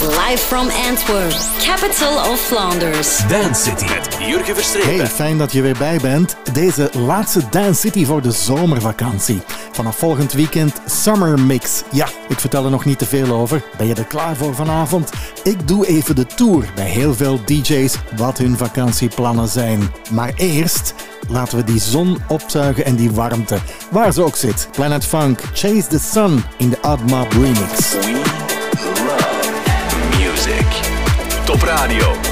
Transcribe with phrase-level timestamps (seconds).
[0.00, 3.26] Live from Antwerp, capital of Flanders.
[3.28, 4.96] Dance City met Jurgen Verstrepen.
[4.96, 6.36] Hey, fijn dat je weer bij bent.
[6.52, 9.42] Deze laatste Dance City voor de zomervakantie.
[9.72, 11.82] Vanaf volgend weekend Summer Mix.
[11.90, 13.62] Ja, ik vertel er nog niet te veel over.
[13.76, 15.10] Ben je er klaar voor vanavond?
[15.42, 19.92] Ik doe even de tour bij heel veel DJ's wat hun vakantieplannen zijn.
[20.10, 20.94] Maar eerst
[21.28, 23.58] laten we die zon opzuigen en die warmte.
[23.90, 24.68] Waar ze ook zit.
[24.72, 27.96] Planet Funk, Chase the Sun in de Mob remix.
[31.68, 32.27] Radio.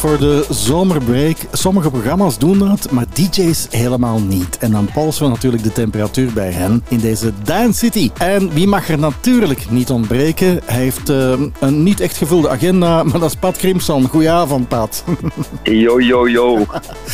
[0.00, 1.36] Voor de zomerbreak.
[1.52, 4.58] Sommige programma's doen dat, maar DJ's helemaal niet.
[4.58, 8.10] En dan polsen we natuurlijk de temperatuur bij hen in deze Dance City.
[8.18, 10.60] En wie mag er natuurlijk niet ontbreken?
[10.64, 14.08] Hij heeft eh, een niet echt gevulde agenda, maar dat is Pat Crimson.
[14.08, 15.04] Goedenavond, Pat.
[15.62, 16.64] Yo, yo, yo.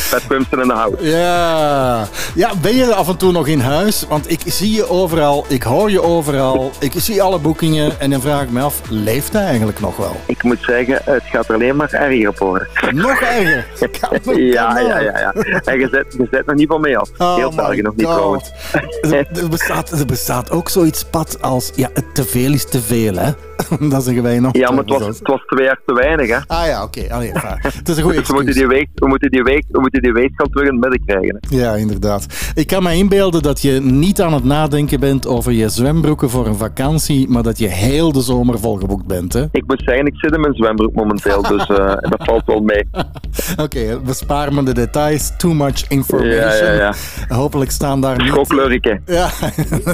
[0.09, 1.07] Pat Crimson in de house.
[1.07, 2.07] Ja.
[2.35, 4.05] ja, ben je af en toe nog in huis?
[4.09, 8.21] Want ik zie je overal, ik hoor je overal, ik zie alle boekingen en dan
[8.21, 10.15] vraag ik me af, leeft hij eigenlijk nog wel?
[10.25, 12.67] Ik moet zeggen, het gaat er alleen maar erger op worden.
[12.91, 13.65] Nog erger?
[14.35, 15.33] Ja, ja, ja, ja.
[15.63, 17.09] En je zet, je zet nog niet van mee af.
[17.17, 18.51] Oh Heel België nog niet trouwens.
[19.01, 23.15] Er, bestaat, er bestaat ook zoiets, Pat, als ja, het te veel is te veel,
[23.15, 23.31] hè?
[23.89, 24.55] Dat zeggen wij nog.
[24.57, 26.37] Ja, maar het was, het was twee jaar te weinig, hè.
[26.47, 27.01] Ah ja, oké.
[27.77, 30.01] Het is een goede Dus we moeten die weeg, we moeten die weeg, we moeten
[30.01, 31.37] die weegschaal terug in het midden krijgen.
[31.39, 31.57] Hè.
[31.57, 32.25] Ja, inderdaad.
[32.55, 36.47] Ik kan me inbeelden dat je niet aan het nadenken bent over je zwembroeken voor
[36.47, 39.45] een vakantie, maar dat je heel de zomer volgeboekt bent, hè?
[39.51, 41.77] Ik moet zeggen, ik zit in mijn zwembroek momenteel, dus eh,
[42.11, 42.87] dat valt wel mee.
[43.57, 45.31] Oké, we sparen me de details.
[45.37, 46.35] Too much information.
[46.35, 46.93] Ja, ja,
[47.27, 49.01] Hopelijk staan daar niet...
[49.05, 49.29] Ja,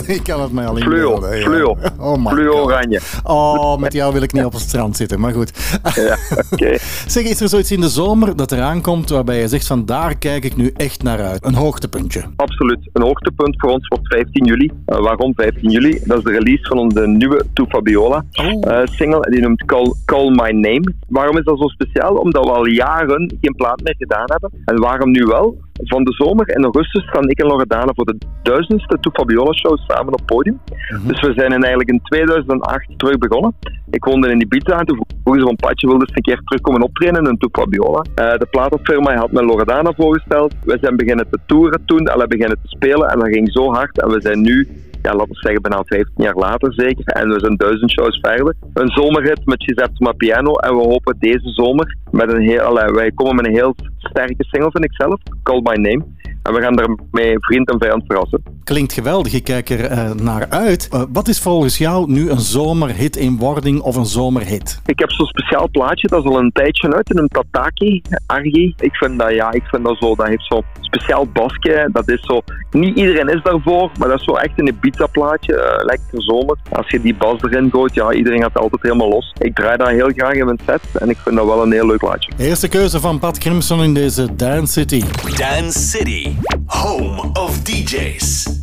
[0.06, 1.38] ik kan het mij al Fluo, inbeelden.
[1.38, 1.44] ja.
[1.44, 1.78] fluo.
[2.00, 3.00] Oh my Fluo oranje.
[3.24, 5.80] Oh, Oh, met jou wil ik niet op het strand zitten, maar goed.
[5.96, 6.18] Ja,
[6.52, 6.78] oké.
[7.14, 10.18] Zeg, is er zoiets in de zomer dat eraan komt waarbij je zegt van daar
[10.18, 11.46] kijk ik nu echt naar uit?
[11.46, 12.22] Een hoogtepuntje.
[12.36, 12.90] Absoluut.
[12.94, 14.72] Een hoogtepunt voor ons wordt 15 juli.
[14.86, 16.00] Uh, waarom 15 juli?
[16.04, 19.30] Dat is de release van onze nieuwe To Fabiola uh, single.
[19.30, 20.94] Die noemt Call, Call My Name.
[21.08, 22.16] Waarom is dat zo speciaal?
[22.16, 24.52] Omdat we al jaren geen plaat meer gedaan hebben.
[24.66, 25.58] En waarom nu wel?
[25.74, 29.78] Van de zomer in augustus staan ik en Loredana voor de duizendste To Fabiola show
[29.88, 30.60] samen op podium.
[31.08, 33.56] Dus we zijn in eigenlijk in 2008 terug begonnen.
[33.90, 36.82] Ik woonde in Ibiza en toen vroegen ze van Patje wilde eens een keer terugkomen
[36.82, 38.06] optreden in To Fabiola.
[38.16, 40.54] Uh, de platenfirma had me Loredana voorgesteld.
[40.64, 43.72] We zijn beginnen te toeren toen, en we beginnen te spelen en dat ging zo
[43.72, 44.02] hard.
[44.02, 44.68] En we zijn nu
[45.04, 47.06] ja, laten we zeggen, bijna 15 jaar later zeker.
[47.06, 48.56] En we zijn duizend shows verder.
[48.74, 50.54] Een zomerrit met Giuseppe Ma Piano.
[50.54, 54.72] En we hopen deze zomer met een heel, wij komen met een heel sterke single,
[54.72, 55.20] vind ik zelf.
[55.44, 56.04] Call My Name.
[56.44, 58.44] En we gaan daarmee vriend en vijand verrassen.
[58.64, 60.90] Klinkt geweldig, ik kijk er uh, naar uit.
[60.94, 64.82] Uh, wat is volgens jou nu een zomerhit in wording of een zomerhit?
[64.86, 68.74] Ik heb zo'n speciaal plaatje, dat is al een tijdje uit, in een Tataki, Argi.
[68.78, 71.90] Ik vind dat, ja, ik vind dat zo, dat heeft zo'n speciaal basje.
[71.92, 72.42] Dat is zo,
[72.72, 76.58] niet iedereen is daarvoor, maar dat is zo echt een Ibiza plaatje, uh, lekker zomer.
[76.72, 79.34] Als je die bas erin gooit, ja, iedereen gaat altijd helemaal los.
[79.38, 81.88] Ik draai dat heel graag in mijn set en ik vind dat wel een heel
[81.88, 82.32] leuk plaatje.
[82.38, 85.04] Eerste keuze van Pat Crimson in deze Dance City.
[85.38, 86.33] Dance City.
[86.68, 88.63] Home of DJs.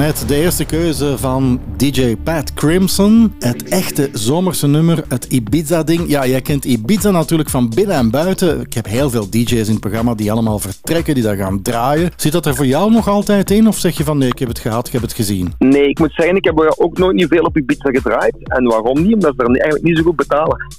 [0.00, 3.34] Daarnet de eerste keuze van DJ Pat Crimson.
[3.38, 6.08] Het echte zomerse nummer, het Ibiza-ding.
[6.08, 8.60] Ja, jij kent Ibiza natuurlijk van binnen en buiten.
[8.60, 12.10] Ik heb heel veel DJ's in het programma die allemaal vertrekken, die daar gaan draaien.
[12.16, 13.68] Zit dat er voor jou nog altijd in?
[13.68, 15.52] Of zeg je van nee, ik heb het gehad, ik heb het gezien?
[15.58, 18.36] Nee, ik moet zeggen, ik heb ook nooit niet veel op Ibiza gedraaid.
[18.42, 19.14] En waarom niet?
[19.14, 20.66] Omdat ze er eigenlijk niet zo goed betalen.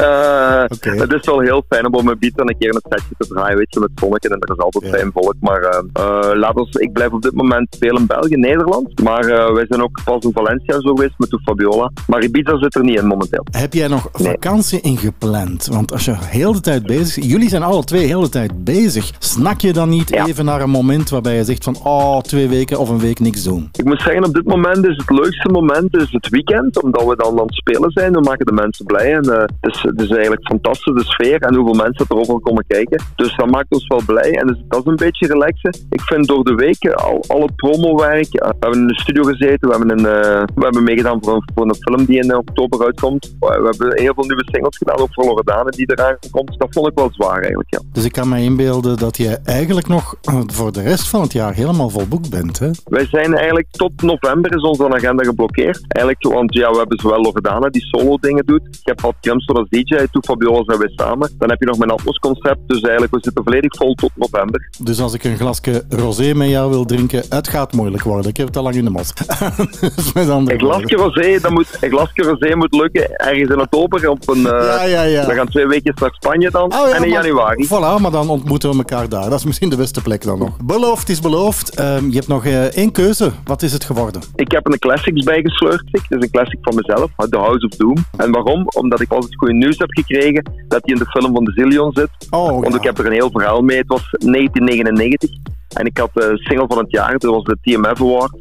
[0.00, 0.62] uh,
[0.98, 3.74] Het is wel heel fijn om op Ibiza een keer een setje te draaien, weet
[3.74, 4.28] je, met zonnetje.
[4.28, 5.34] En er is altijd fijn volk.
[5.40, 9.02] Maar uh, uh, laat ons, ik blijf op dit moment veel in België, Nederland.
[9.02, 11.90] Maar wij zijn ook pas in Valencia zo geweest met de Fabiola.
[12.06, 13.44] Maar Ibiza zit er niet in momenteel.
[13.50, 15.66] Heb jij nog vakantie ingepland?
[15.66, 18.64] Want als je heel de tijd bezig bent, jullie zijn alle twee heel de tijd
[18.64, 19.10] bezig.
[19.18, 22.78] Snak je dan niet even naar een moment waarbij je zegt van oh, twee weken
[22.78, 23.68] of een week niks doen?
[23.72, 27.16] Ik moet zeggen, op dit moment is het leukste moment is het weekend, omdat we
[27.16, 28.12] dan aan het spelen zijn.
[28.12, 31.40] We maken de mensen blij en uh, het, is, het is eigenlijk fantastisch, de sfeer
[31.40, 33.02] en hoeveel mensen er overal komen kijken.
[33.16, 35.74] Dus dat maakt ons wel blij en dus, dat is een beetje relaxen.
[35.90, 39.22] Ik vind door de week al, al het promowerk, uh, we hebben in de studio
[39.22, 42.36] gezeten, we hebben, een, uh, we hebben meegedaan voor een, voor een film die in
[42.36, 43.34] oktober uitkomt.
[43.40, 46.58] We hebben heel veel nieuwe singles gedaan, ook voor Loredane die eraan komt.
[46.58, 47.80] Dat vond ik wel zwaar eigenlijk, ja.
[47.92, 50.14] Dus ik kan me inbeelden dat je eigenlijk nog
[50.46, 52.70] voor de rest van het jaar helemaal volboekt bent, hè?
[52.84, 55.80] Wij zijn eigenlijk tot november is onze agenda geblokkeerd.
[55.88, 58.62] Eigenlijk, want ja, we hebben zowel Loredana die solo dingen doet.
[58.66, 61.30] Ik heb Pat Crimson als DJ, toen Fabiola zijn wij samen.
[61.38, 64.68] Dan heb je nog mijn Atmos concept, dus eigenlijk we zitten volledig vol tot november.
[64.78, 68.30] Dus als ik een glasje rosé met jou wil drinken, het gaat moeilijk worden.
[68.30, 69.12] Ik heb het al lang in de mot.
[70.14, 74.38] een glasje rosé, dat moet, een glasje rosé moet lukken ergens in oktober op een...
[74.38, 75.26] Uh, ja, ja, ja.
[75.26, 77.66] We gaan twee weken naar Spanje dan oh, en in januari.
[77.66, 79.30] Voilà, maar dan ontmoeten we elkaar daar.
[79.30, 80.56] Dat is misschien de beste plek dan nog.
[80.64, 81.80] Beloofd is beloofd.
[81.80, 83.30] Um, je hebt nog uh, één keuze.
[83.44, 84.22] Wat is het geworden?
[84.34, 85.82] Ik heb een classics bijgesleurd.
[85.92, 87.96] Dat is een classic van mezelf, The House of Doom.
[88.16, 88.66] En waarom?
[88.74, 91.52] Omdat ik al het goede nieuws heb gekregen dat hij in de film van de
[91.52, 92.10] Zillion zit.
[92.30, 93.78] Oh, Want ik heb er een heel verhaal mee.
[93.78, 95.30] Het was 1999
[95.74, 97.18] en ik had de single van het jaar.
[97.18, 98.32] Dat was de TMF Award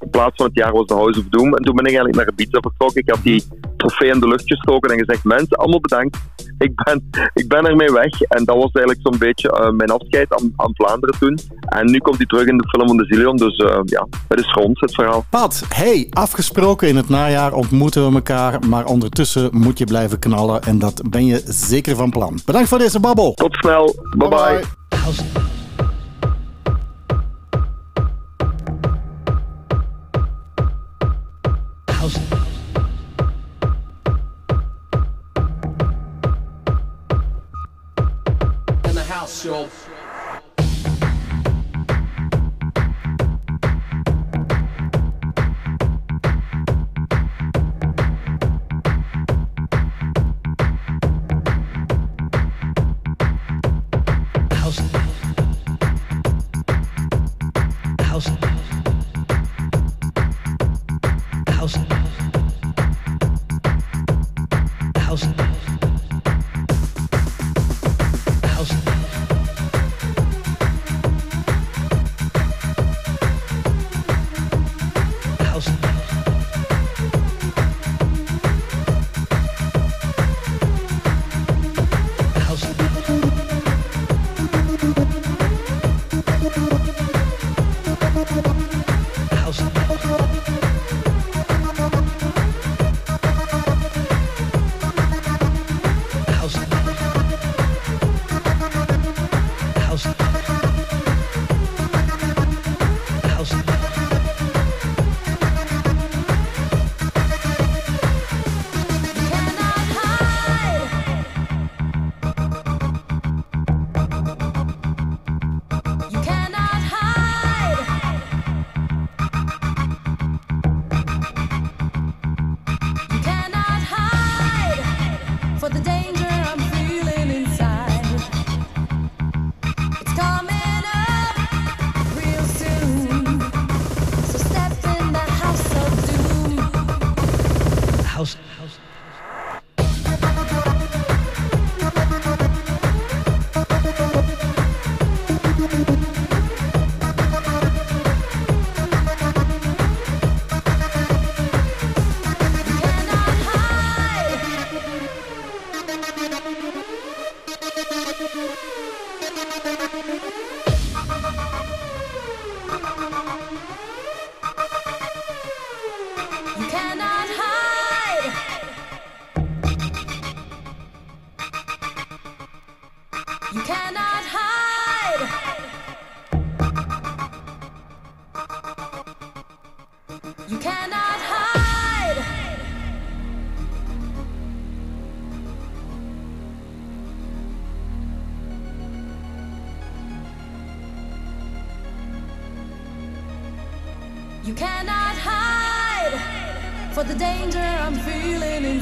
[0.00, 1.54] in plaats van het jaar was de House of Doom.
[1.54, 3.00] En toen ben ik eigenlijk naar Ibiza vertrokken.
[3.00, 3.44] Ik heb die
[3.76, 6.18] trofee in de lucht gestoken en gezegd: Mensen, allemaal bedankt.
[6.58, 8.20] Ik ben, ik ben ermee weg.
[8.20, 11.38] En dat was eigenlijk zo'n beetje uh, mijn afscheid aan, aan, Vlaanderen toen.
[11.60, 13.36] En nu komt hij terug in de film van de Zillion.
[13.36, 15.24] Dus uh, ja, het is rond, het verhaal.
[15.30, 18.68] Pat, hey, afgesproken in het najaar ontmoeten we elkaar.
[18.68, 20.62] Maar ondertussen moet je blijven knallen.
[20.62, 22.38] En dat ben je zeker van plan.
[22.44, 23.34] Bedankt voor deze babbel.
[23.34, 23.94] Tot snel.
[24.16, 24.60] bye.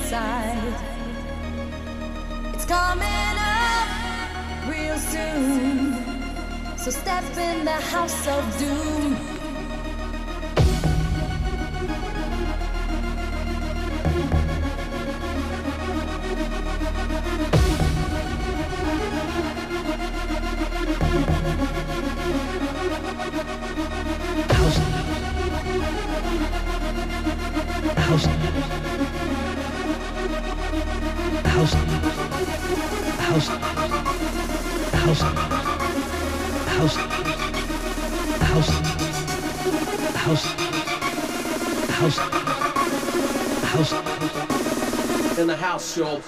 [0.09, 0.48] side.
[45.69, 46.28] House show.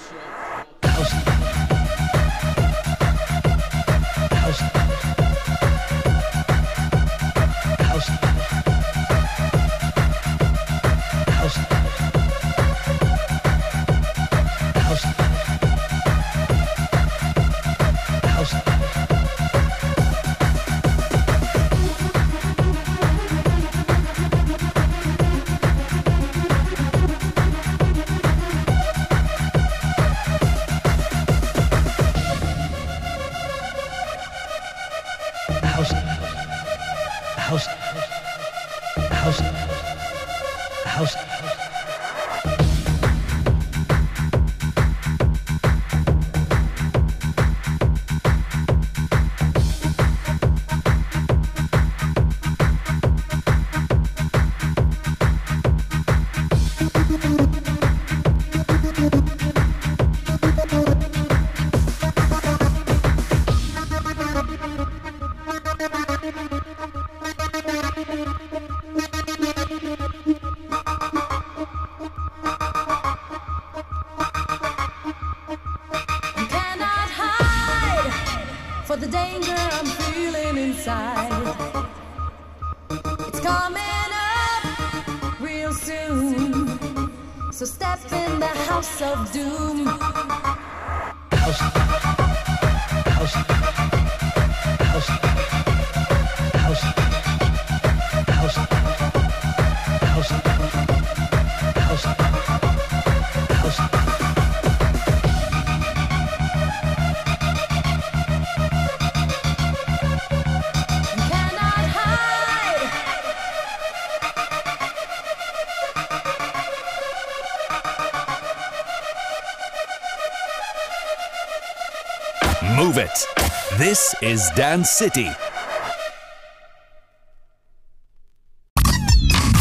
[123.91, 125.29] This is Dance City.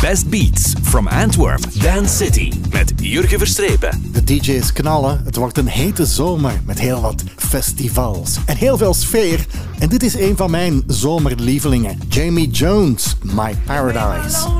[0.01, 4.11] Best Beats from Antwerp, Dance City met Jurgen Verstrepen.
[4.11, 8.93] De DJ's knallen, het wordt een hete zomer met heel wat festivals en heel veel
[8.93, 9.45] sfeer.
[9.79, 14.58] En dit is een van mijn zomerlievelingen, Jamie Jones, My Paradise.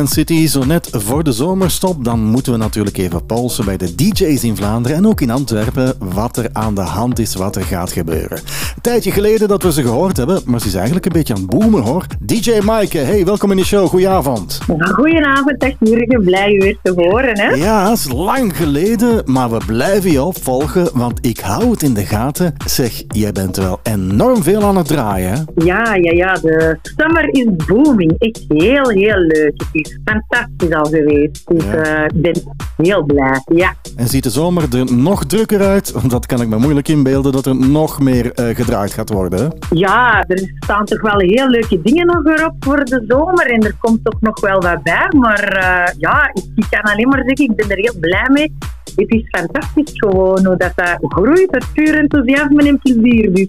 [0.00, 3.94] Dance City zo net voor de zomerstop, dan moeten we natuurlijk even polsen bij de
[3.94, 7.64] DJ's in Vlaanderen en ook in Antwerpen wat er aan de hand is, wat er
[7.64, 8.40] gaat gebeuren.
[8.80, 11.50] Tijdje geleden dat we ze gehoord hebben, maar ze is eigenlijk een beetje aan het
[11.50, 12.06] boomen hoor.
[12.20, 14.58] DJ Maaike, hey, welkom in de show, goedenavond.
[14.78, 16.24] Goedenavond, dag Jurgen.
[16.24, 17.38] Blij je weer te horen.
[17.38, 17.48] Hè?
[17.48, 21.94] Ja, het is lang geleden, maar we blijven je opvolgen, want ik hou het in
[21.94, 22.54] de gaten.
[22.66, 25.64] Zeg, jij bent wel enorm veel aan het draaien, hè?
[25.64, 26.32] Ja, ja, ja.
[26.32, 28.14] De summer is booming.
[28.18, 29.52] Echt heel, heel leuk.
[29.56, 31.42] Het is fantastisch al geweest.
[31.46, 31.74] Dus Ja.
[31.74, 32.42] eh, ik ben
[32.76, 33.40] heel blij.
[33.54, 33.74] Ja.
[33.96, 35.92] En ziet de zomer er nog drukker uit?
[35.92, 39.58] Want dat kan ik me moeilijk inbeelden dat er nog meer eh, gaat worden.
[39.70, 43.46] ja, er staan toch wel heel leuke dingen nog erop voor de zomer.
[43.46, 45.08] En er komt toch nog wel wat bij.
[45.16, 48.52] Maar eh, ja, ik, ik kan alleen maar zeggen, ik ben er heel blij mee.
[48.96, 51.50] Het is fantastisch gewoon hoe dat, dat groeit.
[51.50, 53.34] Het puur enthousiasme en plezier.
[53.34, 53.46] Dus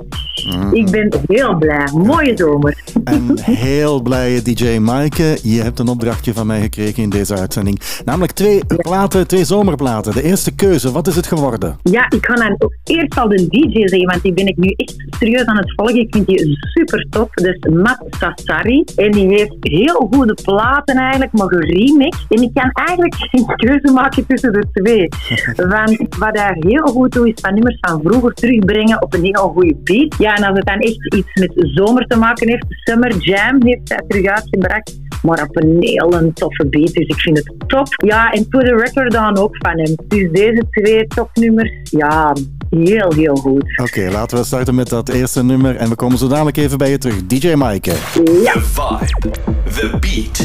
[0.71, 1.88] ik ben heel blij.
[1.93, 2.81] Mooie zomer.
[3.04, 7.82] En heel blije DJ Maaike, je hebt een opdrachtje van mij gekregen in deze uitzending.
[8.06, 10.13] Namelijk twee platen, twee zomerplaten.
[10.13, 11.77] De eerste keuze, wat is het geworden?
[11.84, 14.95] Ja, ik ga dan eerst al de DJ zeggen, want die ben ik nu echt
[15.19, 15.99] serieus aan het volgen.
[15.99, 17.30] Ik vind die super tof.
[17.34, 18.84] Dus Matt Sassari.
[18.95, 22.25] En die heeft heel goede platen eigenlijk, maar geremixed.
[22.30, 25.08] En ik kan eigenlijk geen keuze maken tussen de twee.
[25.69, 29.49] Want wat daar heel goed toe is, van nummers van vroeger terugbrengen op een heel
[29.49, 30.15] goede beat.
[30.17, 33.82] Ja, en als het dan echt iets met zomer te maken heeft, Summer Jam heeft
[33.84, 35.00] zij terug uitgebracht.
[35.22, 37.88] Maar op een heel toffe beat, dus ik vind het top.
[38.06, 39.96] Ja, en To The Record dan ook van hem.
[40.08, 42.36] Dus deze twee topnummers, ja,
[42.70, 43.80] heel, heel goed.
[43.82, 46.89] Oké, laten we starten met dat eerste nummer en we komen zo dadelijk even bij
[46.89, 47.28] je terug.
[47.28, 47.91] DJ Maaike.
[47.91, 49.32] The vibe,
[49.70, 50.38] the beat,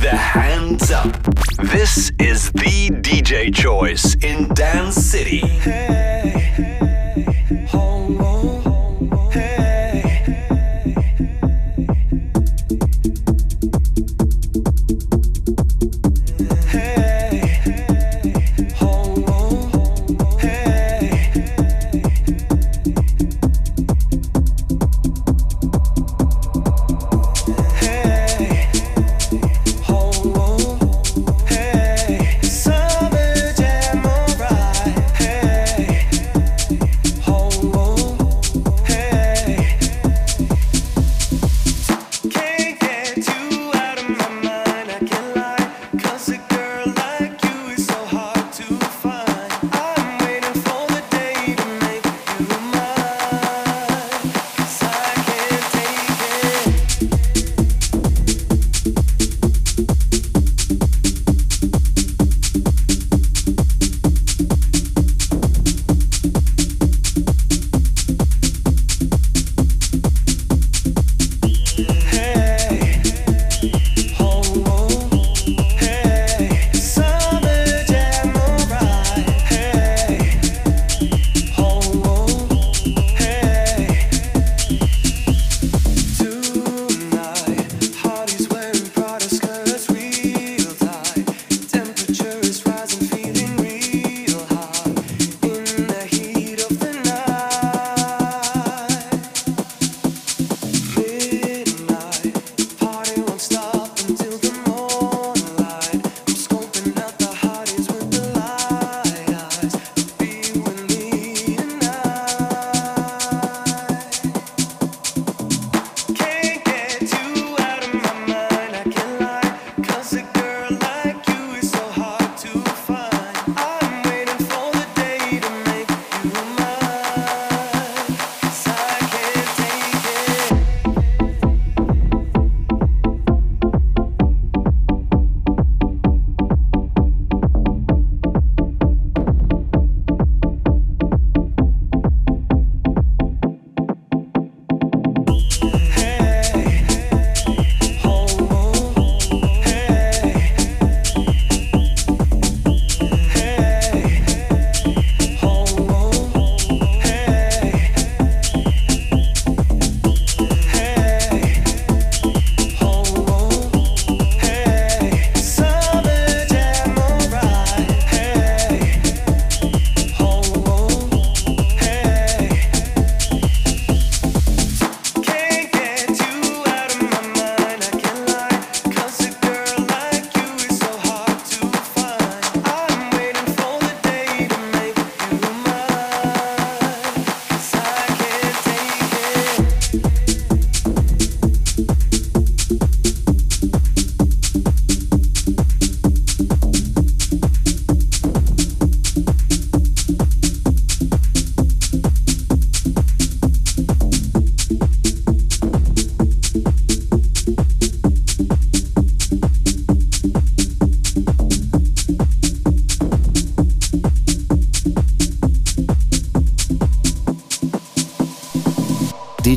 [0.00, 1.18] the hands up.
[1.70, 5.42] This is the DJ choice in Dance City.
[5.42, 6.73] Alright, hey.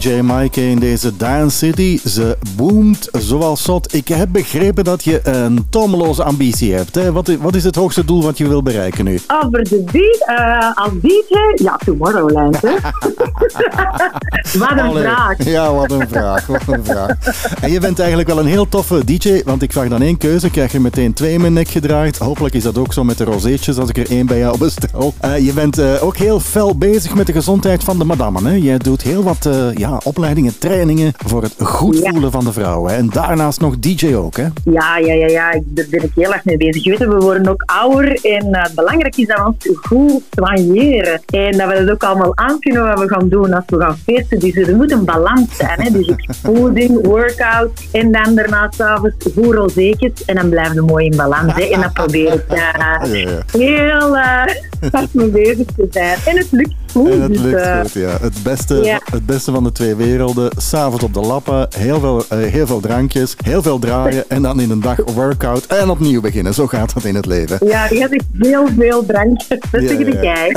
[0.08, 2.00] DJ Mike in deze Dance City.
[2.10, 3.93] Ze boomt zoals zot.
[3.93, 6.96] Ik heb begrepen dat je een tomeloze ambitie hebt.
[6.96, 7.12] Hè?
[7.12, 9.20] Wat, is, wat is het hoogste doel wat je wil bereiken nu?
[9.43, 12.62] Over de beat, uh, als DJ, ja, Tomorrowland.
[12.62, 12.70] Hè?
[14.53, 15.03] wat een Allee.
[15.03, 15.43] vraag.
[15.45, 16.45] Ja, wat een vraag.
[16.47, 17.15] Wat een vraag.
[17.62, 20.49] En je bent eigenlijk wel een heel toffe DJ, want ik vraag dan één keuze,
[20.49, 22.17] krijg je meteen twee in mijn nek gedraaid.
[22.17, 25.13] Hopelijk is dat ook zo met de rozeetjes als ik er één bij jou bestel.
[25.19, 28.45] Eh, je bent eh, ook heel fel bezig met de gezondheid van de madammen.
[28.45, 28.53] Hè?
[28.55, 32.10] Jij doet heel wat eh, ja, opleidingen, trainingen voor het goed Ja.
[32.12, 32.91] voelen van de vrouwen.
[32.91, 32.97] hè.
[32.97, 34.45] En daarnaast nog DJ ook, hè?
[34.63, 36.83] Ja, ja, ja, ja, ik- daar ben ik heel erg mee bezig.
[36.83, 41.21] Je weet, we worden ook ouder en eh, belangrijk is dat we ons goed soigneren.
[41.29, 43.97] En dat we dat ook allemaal aan kunnen wat we gaan doen als we gaan
[44.05, 44.37] feesten.
[44.39, 45.82] Dus er moet een balans zijn.
[45.82, 45.91] Hè?
[45.91, 50.26] Dus voeding, workout en dan daarna s'avonds goed rozeetjes.
[50.26, 51.54] En dan blijven we mooi in balans.
[51.54, 51.63] Hè?
[51.63, 53.06] En dan probeer ik ja.
[53.52, 54.43] heel eh,
[54.91, 56.17] hard mee bezig te zijn.
[56.26, 57.12] En het lukt goed.
[57.12, 58.17] En het dus, lukt eh, goed, ja.
[58.21, 58.99] Het beste, ja.
[59.12, 60.51] het beste van de twee werelden.
[60.57, 64.60] S'avonds op de lappen, heel veel, eh, heel veel drankjes, heel veel draaien en dan
[64.60, 66.53] in een dag workout en opnieuw beginnen.
[66.53, 67.57] Zo gaat het in het leven.
[67.67, 69.60] ja, je hebt heel veel drankjes.
[69.71, 70.55] Dat Ja, zeg jij.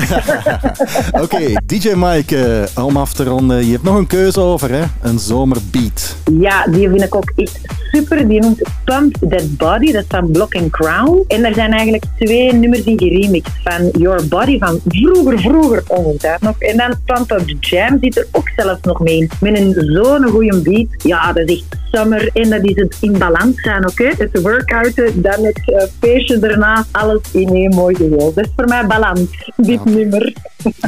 [1.22, 3.66] Oké, DJ Mike, eh, om af te ronden.
[3.66, 4.82] Je hebt nog een keuze over, hè?
[5.00, 6.16] Een zomerbeat.
[6.40, 7.60] Ja, die vind ik ook echt
[7.92, 8.28] super.
[8.28, 11.24] Die noemt Pump That Body, dat is van Block and Crown.
[11.28, 13.52] En daar zijn eigenlijk twee nummers in geremixed.
[13.64, 16.58] Van Your Body van vroeger, vroeger, ongetwijfeld nog.
[16.58, 19.30] En dan Pump Up Jam zit er ook zelfs nog mee in.
[19.40, 21.02] Met een zo'n goede beat.
[21.02, 22.30] Ja, dat is echt summer.
[22.32, 24.10] En dat is het in balans zijn, oké?
[24.18, 26.84] Het workouten, dan het eh, feestje daarna.
[26.90, 28.32] Alles in één mooi geheel.
[28.34, 30.32] Dat is voor mij balans, dit nummer.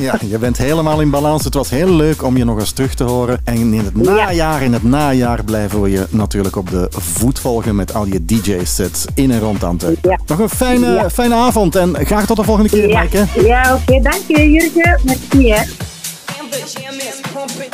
[0.00, 1.44] Ja, je bent helemaal in balans.
[1.44, 3.40] Het was heel leuk om je nog eens terug te horen.
[3.44, 7.76] En in het najaar, in het najaar blijven we je natuurlijk op de voet volgen
[7.76, 10.11] met al je DJ-sets in en rond Antwerpen.
[10.11, 10.18] Ja.
[10.26, 13.16] Nog een fijne, fijne avond en graag tot de volgende keer, Mike.
[13.16, 13.40] hè?
[13.40, 14.00] ja oké.
[14.02, 15.00] dank je, Jurgen.
[15.33, 15.57] Hè.
[16.38, 17.73] And the jam is pumping.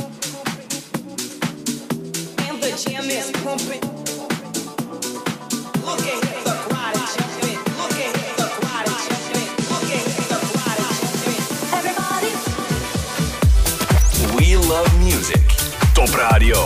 [2.48, 3.82] And the jam is pumping.
[5.84, 7.58] Look at the jumping.
[7.78, 8.46] Look at the
[9.04, 9.50] jumping.
[9.70, 11.42] Look at the jumping.
[11.78, 12.30] Everybody,
[14.36, 15.42] We love music.
[15.94, 16.58] Top Radio.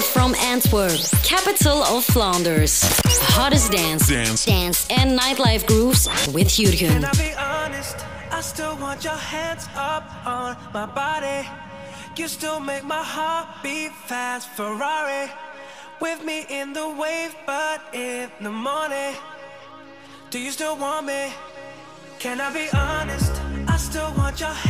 [0.00, 2.80] Live from Antwerp, capital of Flanders.
[3.36, 4.46] Hottest dance, Dance.
[4.46, 6.88] dance and nightlife grooves with Jurgen.
[6.88, 7.96] Can I be honest?
[8.30, 11.46] I still want your hands up on my body.
[12.16, 14.48] You still make my heart beat fast.
[14.48, 15.30] Ferrari
[16.00, 19.14] with me in the wave, but in the morning.
[20.30, 21.30] Do you still want me?
[22.18, 23.32] Can I be honest?
[23.68, 24.69] I still want your hands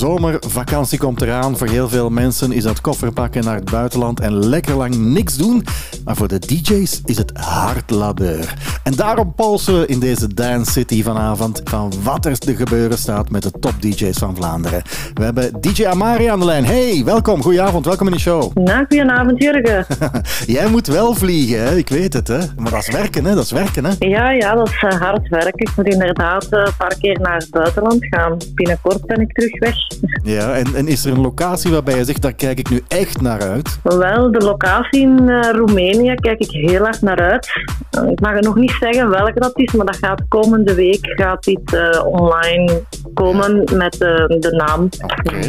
[0.00, 1.56] De zomervakantie komt eraan.
[1.56, 5.36] Voor heel veel mensen is dat koffer pakken naar het buitenland en lekker lang niks
[5.36, 5.64] doen.
[6.04, 8.54] Maar voor de DJ's is het hard labeur.
[8.84, 13.30] En daarom polsen we in deze Dance City vanavond van wat er te gebeuren staat
[13.30, 14.82] met de top DJ's van Vlaanderen.
[15.14, 16.64] We hebben DJ Amari aan de lijn.
[16.64, 17.42] Hey, welkom.
[17.42, 17.84] Goedenavond.
[17.84, 18.56] Welkom in de show.
[18.56, 19.86] Nou, goedenavond Jurgen.
[20.56, 21.76] Jij moet wel vliegen, hè?
[21.76, 22.28] ik weet het.
[22.28, 22.38] Hè?
[22.56, 23.34] Maar dat is werken, hè?
[23.34, 23.84] dat is werken.
[23.84, 23.92] Hè?
[23.98, 25.52] Ja, ja, dat is eh, hard werken.
[25.60, 28.36] Ik moet inderdaad eh, een paar keer naar het buitenland gaan.
[28.54, 29.74] Binnenkort ben ik terug weg.
[30.22, 33.20] Ja, en, en is er een locatie waarbij je zegt, daar kijk ik nu echt
[33.20, 33.78] naar uit?
[33.82, 37.52] Wel, de locatie in eh, Roemenië kijk ik heel erg naar uit.
[37.90, 40.98] Eh, ik mag er nog niet zeggen welke dat is, maar dat gaat komende week
[41.02, 42.82] gaat dit eh, online
[43.14, 44.88] komen met de naam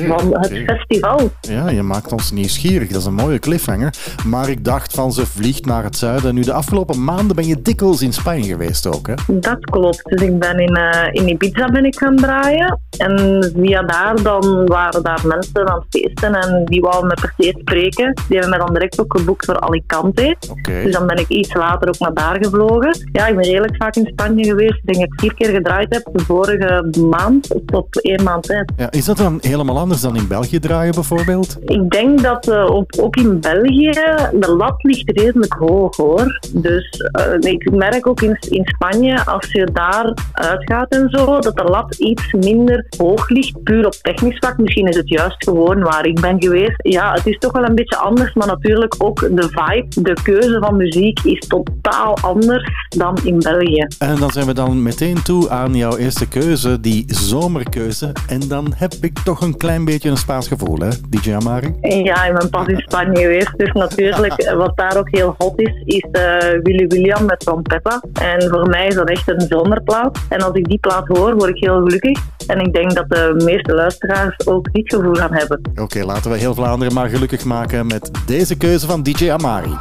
[0.08, 1.32] van het festival.
[1.42, 2.90] Ja, je maakt ons nieuwsgierig.
[2.90, 3.94] Dat is een mooie cliffhanger.
[4.26, 6.36] Maar ik dacht van ze vliegt naar het zuiden.
[6.36, 9.14] Nu, de afgelopen maanden ben je dikwijls in Spanje geweest ook, hè?
[9.28, 10.02] Dat klopt.
[10.04, 10.80] Dus ik ben in,
[11.12, 12.80] in Ibiza ben ik gaan draaien.
[12.98, 17.34] En via daar dan waren daar mensen aan het feesten en die wouden me per
[17.38, 18.14] se spreken.
[18.14, 20.36] Die hebben mij dan direct ook geboekt voor Alicante.
[20.62, 23.10] Dus dan ben ik iets later ook naar daar gevlogen.
[23.12, 24.80] Ja, ik ben redelijk vaak in Spanje geweest.
[24.84, 28.72] Ik denk dat ik vier keer gedraaid heb de vorige maand tot één maand tijd.
[28.78, 31.58] Ja, is dat dan helemaal anders dan in België draaien bijvoorbeeld?
[31.66, 33.92] Ik denk dat eh, ook, ook in België
[34.34, 36.40] de lat ligt redelijk hoog hoor.
[36.54, 41.58] Dus eh, ik merk ook in, in Spanje, als je daar uitgaat en zo, dat
[41.58, 45.82] de lat iets minder hoog ligt, puur op technisch vlak, misschien is het juist gewoon
[45.82, 46.76] waar ik ben geweest.
[46.78, 50.58] Ja, het is toch wel een beetje anders, maar natuurlijk ook de vibe, de keuze
[50.60, 53.88] van muziek is totaal anders dan in België.
[54.00, 58.12] En dan zijn we dan meteen toe aan jouw eerste keuze, die zomerkeuze.
[58.28, 61.74] En dan heb ik toch een klein beetje een Spaans gevoel, hè, DJ Amari?
[61.82, 65.82] Ja, ik ben pas in Spanje geweest, dus natuurlijk, wat daar ook heel hot is,
[65.86, 68.02] is eh, Willy William met Trompetta.
[68.14, 70.20] En voor mij is dat echt een zomerplaat.
[70.30, 72.20] En als ik die plaat hoor, word ik heel gelukkig.
[72.48, 75.62] En ik denk dat de meeste luisteraars ook dit gevoel gaan hebben.
[75.76, 79.78] Oké, laten we heel Vlaanderen maar gelukkig maken met deze keuze van DJ Amari.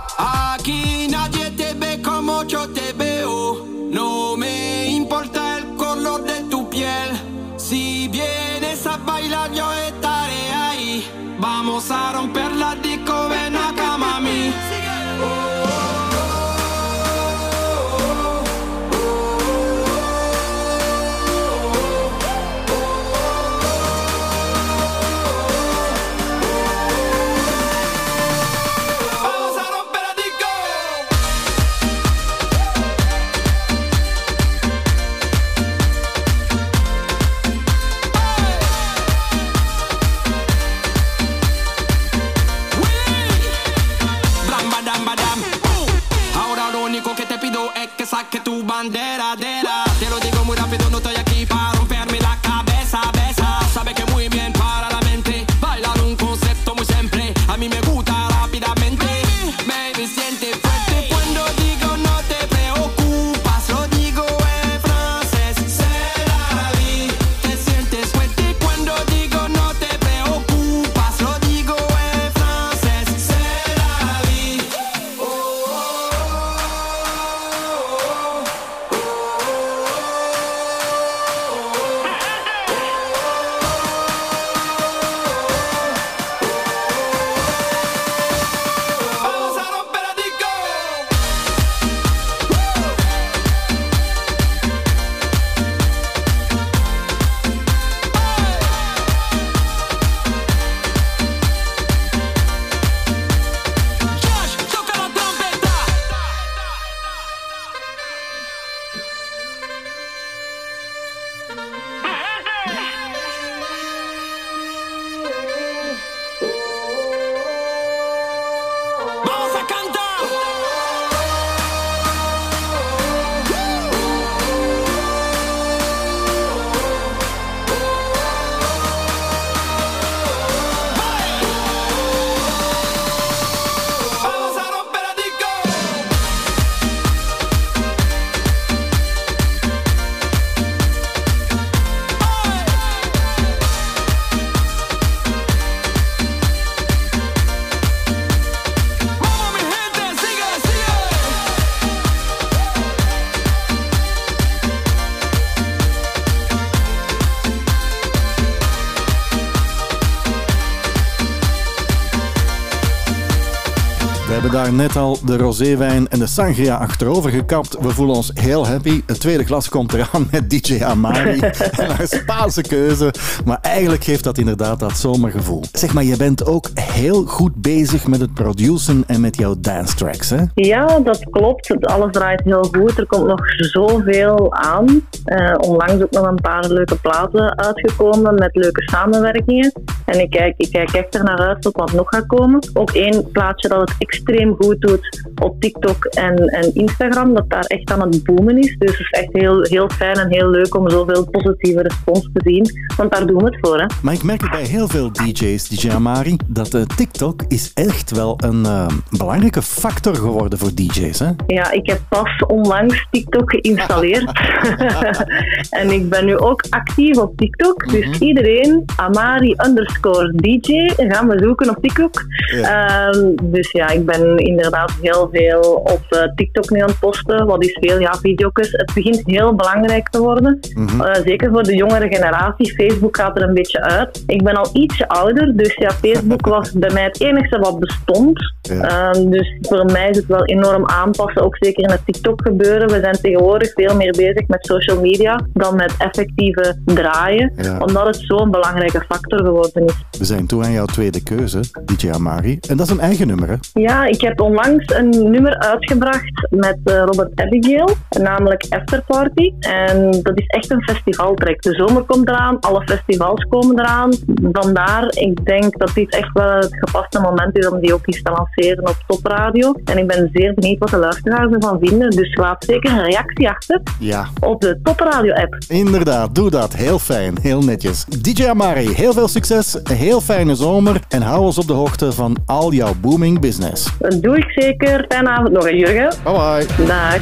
[164.80, 167.76] Net al de roséwijn en de sangria achterover gekapt.
[167.80, 169.02] We voelen ons heel happy.
[169.06, 171.40] Het tweede glas komt eraan met DJ Amari
[171.80, 173.14] en haar Spaanse keuze.
[173.44, 175.62] Maar eigenlijk geeft dat inderdaad dat zomergevoel.
[175.72, 179.94] Zeg maar, je bent ook heel goed bezig met het produceren en met jouw dance
[179.94, 180.42] tracks, hè?
[180.54, 181.86] Ja, dat klopt.
[181.86, 182.98] Alles draait heel goed.
[182.98, 185.06] Er komt nog zoveel aan.
[185.24, 189.72] Eh, onlangs ook nog een paar leuke platen uitgekomen met leuke samenwerkingen.
[190.10, 192.60] En ik kijk, ik kijk echt er naar uit tot wat nog gaat komen.
[192.74, 197.34] Ook één plaatje dat het extreem goed doet op TikTok en, en Instagram.
[197.34, 198.76] Dat daar echt aan het boomen is.
[198.78, 202.40] Dus het is echt heel, heel fijn en heel leuk om zoveel positieve respons te
[202.44, 202.70] zien.
[202.96, 203.78] Want daar doen we het voor.
[203.78, 203.86] Hè.
[204.02, 208.10] Maar ik merk het bij heel veel DJ's, DJ Amari, dat eh, TikTok is echt
[208.10, 211.30] wel een eh, belangrijke factor geworden voor DJ's, hè?
[211.46, 214.32] Ja, ik heb pas onlangs TikTok geïnstalleerd.
[215.80, 217.90] en ik ben nu ook actief op TikTok.
[217.90, 219.98] Dus iedereen, Amari underscore
[220.34, 222.14] DJ, gaan we zoeken op TikTok.
[222.62, 227.46] Ehm, dus ja, ik ben inderdaad heel veel op eh, TikTok nu aan het posten.
[227.46, 227.98] Wat is veel?
[228.00, 228.48] Ja, video's.
[228.54, 230.58] Het begint heel belangrijk te worden.
[231.00, 232.74] Eh, zeker voor de jongere generatie.
[232.74, 234.22] Facebook gaat er een beetje uit.
[234.26, 238.54] Ik ben al ietsje ouder, dus ja, Facebook was bij mij het enige wat bestond.
[238.62, 238.82] Ja.
[239.12, 242.88] Ehm, dus voor mij is het wel enorm aanpassen, ook zeker in het TikTok gebeuren.
[242.88, 247.78] We zijn tegenwoordig veel meer bezig met social media dan met effectieve draaien, Ja.
[247.78, 249.84] omdat het zo'n belangrijke factor geworden
[250.18, 252.58] We zijn toe aan jouw tweede keuze, DJ Amari.
[252.68, 253.54] En dat is een eigen nummer, hè?
[253.72, 259.52] Ja, ik heb onlangs een nummer uitgebracht met eh, Robert Abigail, namelijk Afterparty.
[259.60, 261.62] En dat is echt een festivaltrack.
[261.62, 264.12] De zomer komt eraan, alle festivals komen eraan.
[264.52, 268.22] Vandaar, ik denk dat dit echt wel het gepaste moment is om die ook eens
[268.22, 269.72] te lanceren op topradio.
[269.84, 272.10] En ik ben zeer benieuwd wat de luisteraars ervan vinden.
[272.10, 275.56] Dus laat zeker een reactie achter Ja, op de topradio-app.
[275.68, 276.34] inderdaad.
[276.34, 276.72] Doe dat.
[276.74, 277.38] Heel fijn.
[277.42, 278.04] Heel netjes.
[278.04, 279.79] DJ Amari, heel veel succes.
[279.84, 281.00] Een heel fijne zomer.
[281.08, 283.86] En hou ons op de hoogte van al jouw booming business.
[283.98, 285.04] Dat doe ik zeker.
[285.08, 286.12] Fijne avond nog, Jurgen.
[286.24, 286.86] Bye bye.
[286.86, 287.18] Dag.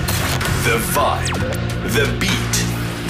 [0.63, 1.39] The vibe,
[1.93, 2.65] the beat,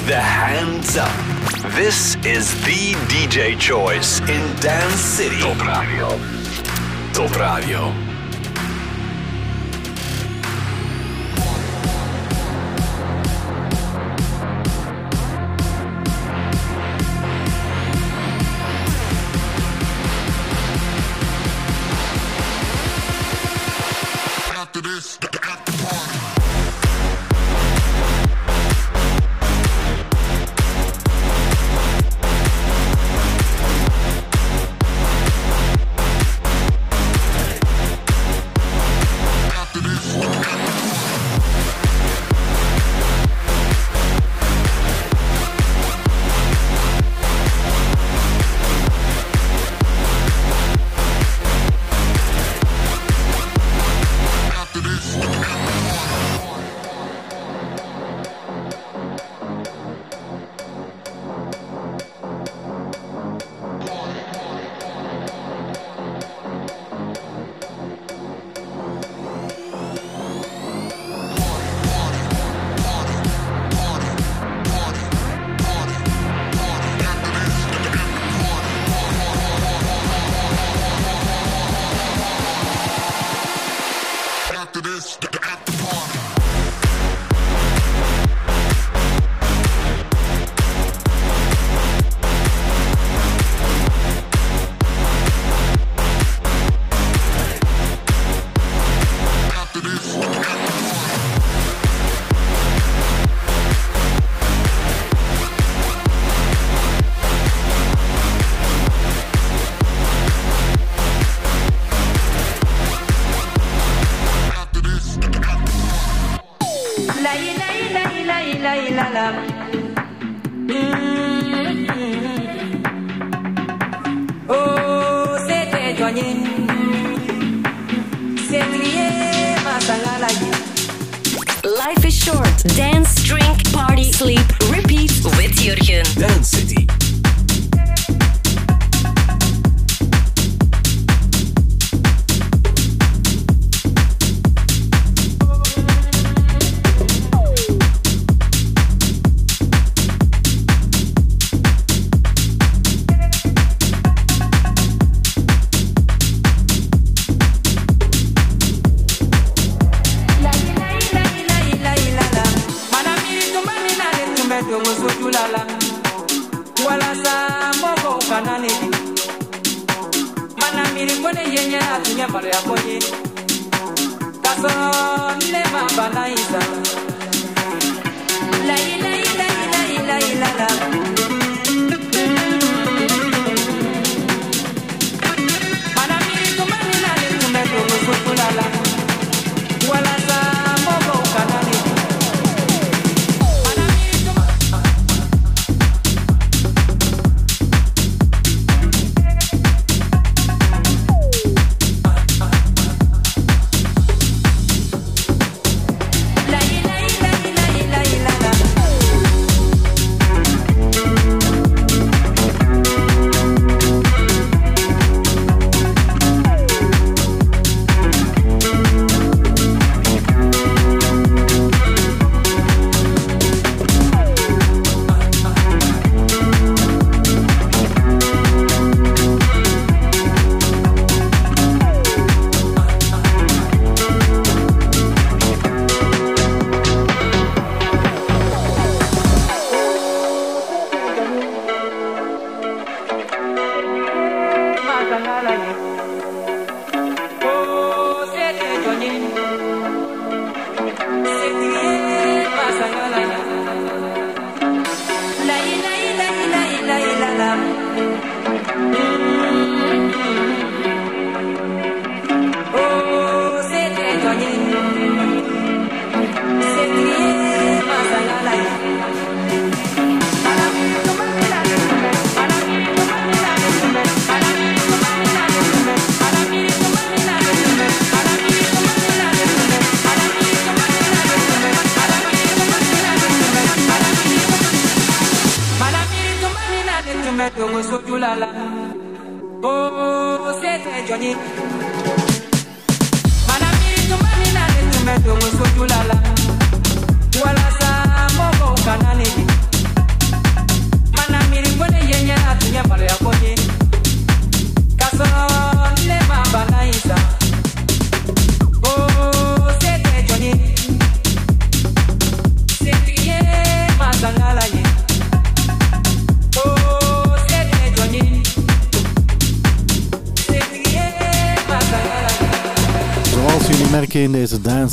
[0.07, 1.37] the hands up.
[1.75, 5.41] This is the DJ choice in Dance City.
[5.41, 6.09] Top Radio.
[7.13, 8.08] Top Radio.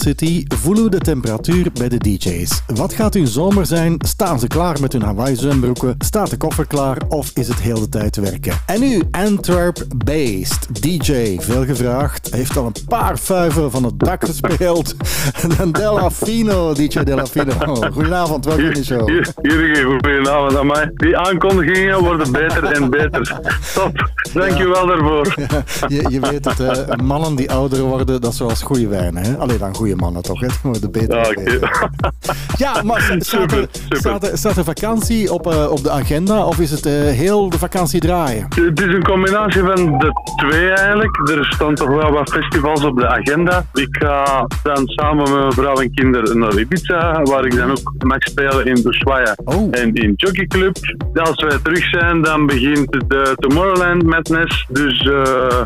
[0.05, 2.61] City, voelen we de temperatuur bij de DJ's.
[2.67, 3.95] Wat gaat hun zomer zijn?
[3.97, 5.95] Staan ze klaar met hun Hawaii zwembroeken?
[5.97, 8.53] Staat de koffer klaar of is het heel de tijd werken?
[8.65, 14.95] En nu Antwerp-based DJ, veel gevraagd, heeft al een paar vuiven van het dak gespeeld.
[15.59, 17.53] En Delafino, DJ Delafino.
[17.91, 19.09] Goedenavond, welkom in de show.
[19.41, 20.91] Jurgen, goedenavond aan mij.
[20.93, 23.39] Die aankondigingen worden beter en beter.
[23.73, 24.04] Top,
[24.39, 25.35] dankjewel daarvoor.
[25.87, 29.15] Je, je weet het, hè, mannen die ouder worden, dat is zoals goede wijn.
[29.15, 29.37] Hè?
[29.37, 30.47] Alleen dan goede mannen toch, hè?
[30.47, 31.17] Die worden beter.
[31.17, 31.89] Ja, beter.
[32.57, 36.59] Ja, maar staat er, staat er, staat er vakantie op, eh, op de agenda of
[36.59, 38.47] is het eh, heel de vakantie draaien?
[38.55, 41.29] Het is een combinatie van de twee eigenlijk.
[41.29, 43.65] Er staan toch wel wat festivals op de agenda.
[43.73, 47.93] Ik ga dan samen met mijn vrouw en kinderen naar Ibiza, waar ik dan ook
[47.97, 49.35] mag spelen in Ushuaia
[49.71, 50.77] en in Jockey Club.
[51.13, 54.65] Als wij terug zijn, dan begint de Tomorrowland Madness.
[54.69, 55.61] Dus eh,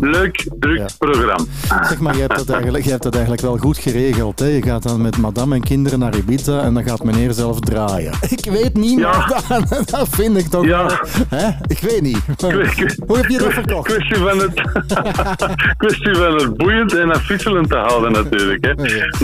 [0.00, 1.44] leuk, druk programma.
[1.82, 4.38] Zeg maar, je hebt, dat eigenlijk, je hebt dat eigenlijk wel goed geregeld.
[4.38, 4.46] Hè?
[4.46, 8.12] Je gaat dan met madame en kinderen naar Ibiza en dan gaat meneer zelf draaien.
[8.38, 10.90] Ik weet niet, maar dat, dat vind ik toch wel...
[11.28, 11.48] Hè?
[11.66, 12.20] Ik weet niet.
[13.06, 13.97] Hoe heb je dat verkocht?
[13.98, 14.54] Kwestie van het,
[15.82, 18.64] kwestie van het boeiend en afwisselend te houden natuurlijk.
[18.64, 18.74] Hè.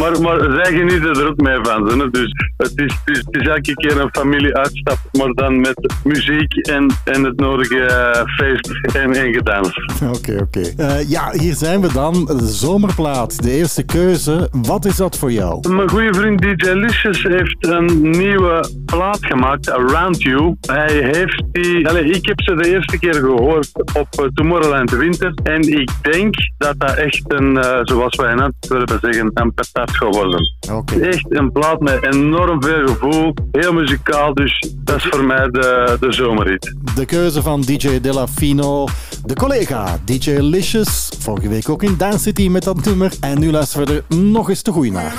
[0.01, 1.89] Maar, maar zij genieten er ook mee van.
[1.89, 2.11] Hè.
[2.11, 6.57] Dus het is, het, is, het is elke keer een familieuitstap, maar dan met muziek
[6.57, 9.69] en, en het nodige eh, feest en, en gedans.
[10.17, 10.61] Oké, oké.
[10.77, 12.25] Eh, ja, hier zijn we dan.
[12.25, 14.49] De zomerplaat, de eerste keuze.
[14.53, 15.75] Wat is dat voor jou?
[15.75, 20.57] Mijn goede vriend DJ Licious heeft een nieuwe plaat gemaakt, Around You.
[20.61, 21.89] Hij heeft die...
[21.89, 24.25] Allez, ik heb ze de eerste keer gehoord op eh,
[24.55, 25.35] Tomorrowland Winter.
[25.43, 29.91] En ik denk dat dat echt een, eh, zoals wij in Antwerpen zeggen, een patat
[29.91, 30.55] geworden.
[30.73, 30.95] Oké.
[30.95, 34.35] Echt een plaat met enorm veel gevoel, heel muzikaal.
[34.35, 36.75] Dus dat is voor mij de, de zomerhit.
[36.95, 38.87] De keuze van DJ Delafino.
[39.25, 41.11] De collega DJ Licious.
[41.19, 43.13] Vorige week ook in Dance City met dat nummer.
[43.21, 45.13] En nu luisteren we er nog eens te goed naar.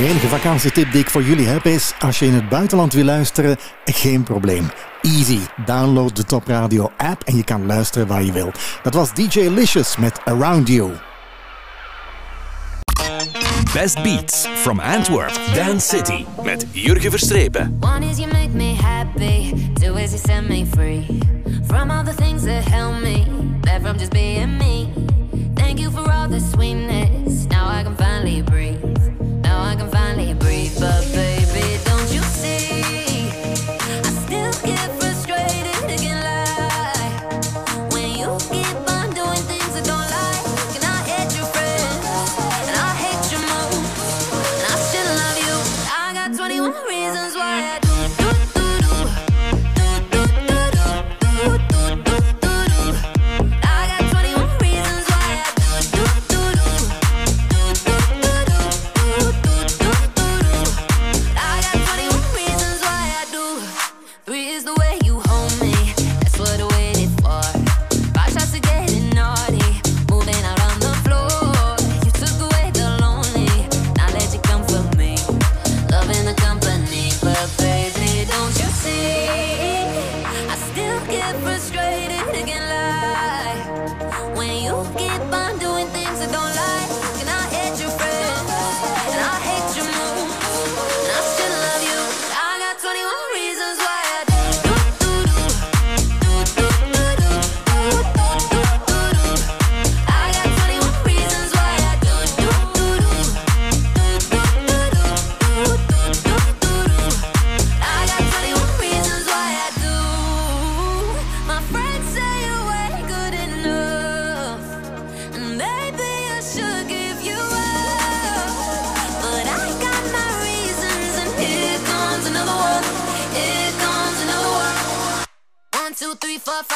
[0.00, 3.04] De enige vakantietip die ik voor jullie heb is, als je in het buitenland wil
[3.04, 4.70] luisteren, geen probleem.
[5.02, 5.38] Easy.
[5.64, 8.52] Download de Top Radio app en je kan luisteren waar je wil.
[8.82, 10.90] Dat was DJ Licious met Around You.
[13.72, 16.24] Best Beats from Antwerp, Dance City.
[16.42, 17.78] Met Jurgen Verstrepen.
[17.80, 21.18] One is you make me happy, two is you set me free
[21.66, 23.26] from all the things that held me
[23.82, 24.88] from just being me.
[25.54, 27.46] Thank you for all the sweetness.
[27.48, 28.89] Now I can finally breathe.
[29.70, 30.80] I can finally breathe.
[30.80, 31.09] But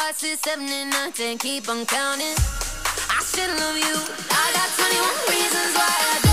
[0.05, 1.39] five, six, seven, and.
[1.39, 2.35] Keep on counting.
[3.09, 3.95] I should love you.
[4.29, 6.24] I got 21 reasons why I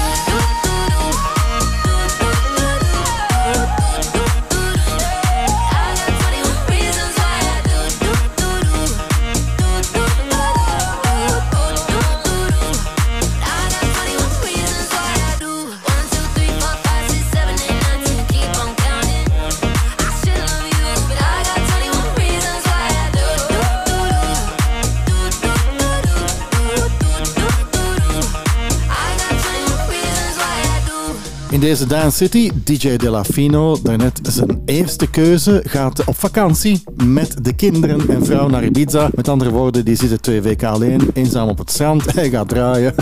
[31.63, 38.09] deze Dance City, DJ Delafino, daarnet zijn eerste keuze, gaat op vakantie met de kinderen
[38.09, 39.11] en vrouw naar Ibiza.
[39.15, 42.05] Met andere woorden, die zitten twee weken alleen, eenzaam op het strand.
[42.15, 42.95] Hij gaat draaien.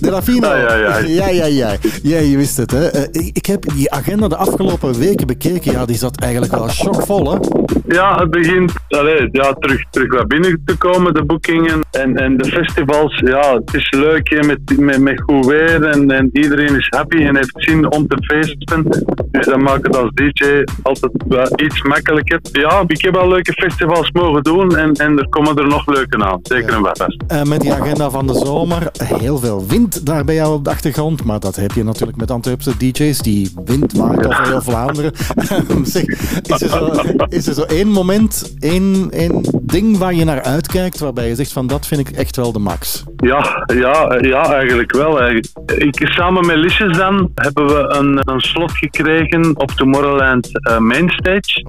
[0.00, 0.48] Delafino.
[0.48, 0.98] Ja, ja, ja.
[0.98, 1.76] ja, ja, ja.
[2.02, 2.86] Ja, je wist het, hè.
[2.86, 5.72] Eh, ik, ik heb die agenda de afgelopen weken bekeken.
[5.72, 7.38] Ja, die zat eigenlijk wel chockvol, hè.
[7.86, 11.80] Ja, het begint allee, ja, terug, terug wat binnen te komen, de boekingen.
[11.90, 16.10] En, en de festivals, ja, het is leuk hè, met, met, met goed weer en,
[16.10, 18.86] en iedereen is happy en heeft zin om te feesten.
[19.30, 22.40] Dus dat maakt het als DJ altijd wel iets makkelijker.
[22.52, 26.24] Ja, ik heb al leuke festivals mogen doen en, en er komen er nog leuke
[26.24, 26.38] aan.
[26.42, 27.16] Zeker en vast.
[27.26, 30.70] Eh, met die agenda van de zomer, heel veel wind daar bij jou op de
[30.70, 31.24] achtergrond.
[31.24, 33.18] Maar dat heb je natuurlijk met Antwerpse DJ's.
[33.18, 35.12] Die wind waait over heel Vlaanderen.
[35.84, 36.04] zeg,
[36.42, 36.90] is, er zo,
[37.28, 41.52] is er zo één moment, één, één ding waar je naar uitkijkt, waarbij je zegt
[41.52, 43.04] van dat vind ik echt wel de max?
[43.16, 45.20] Ja, ja, ja, eigenlijk wel.
[45.20, 45.46] Eigenlijk.
[45.76, 51.64] Ik, samen met Lisjes dan hebben we een, een slot gekregen op Tomorrowland eh, Mainstage.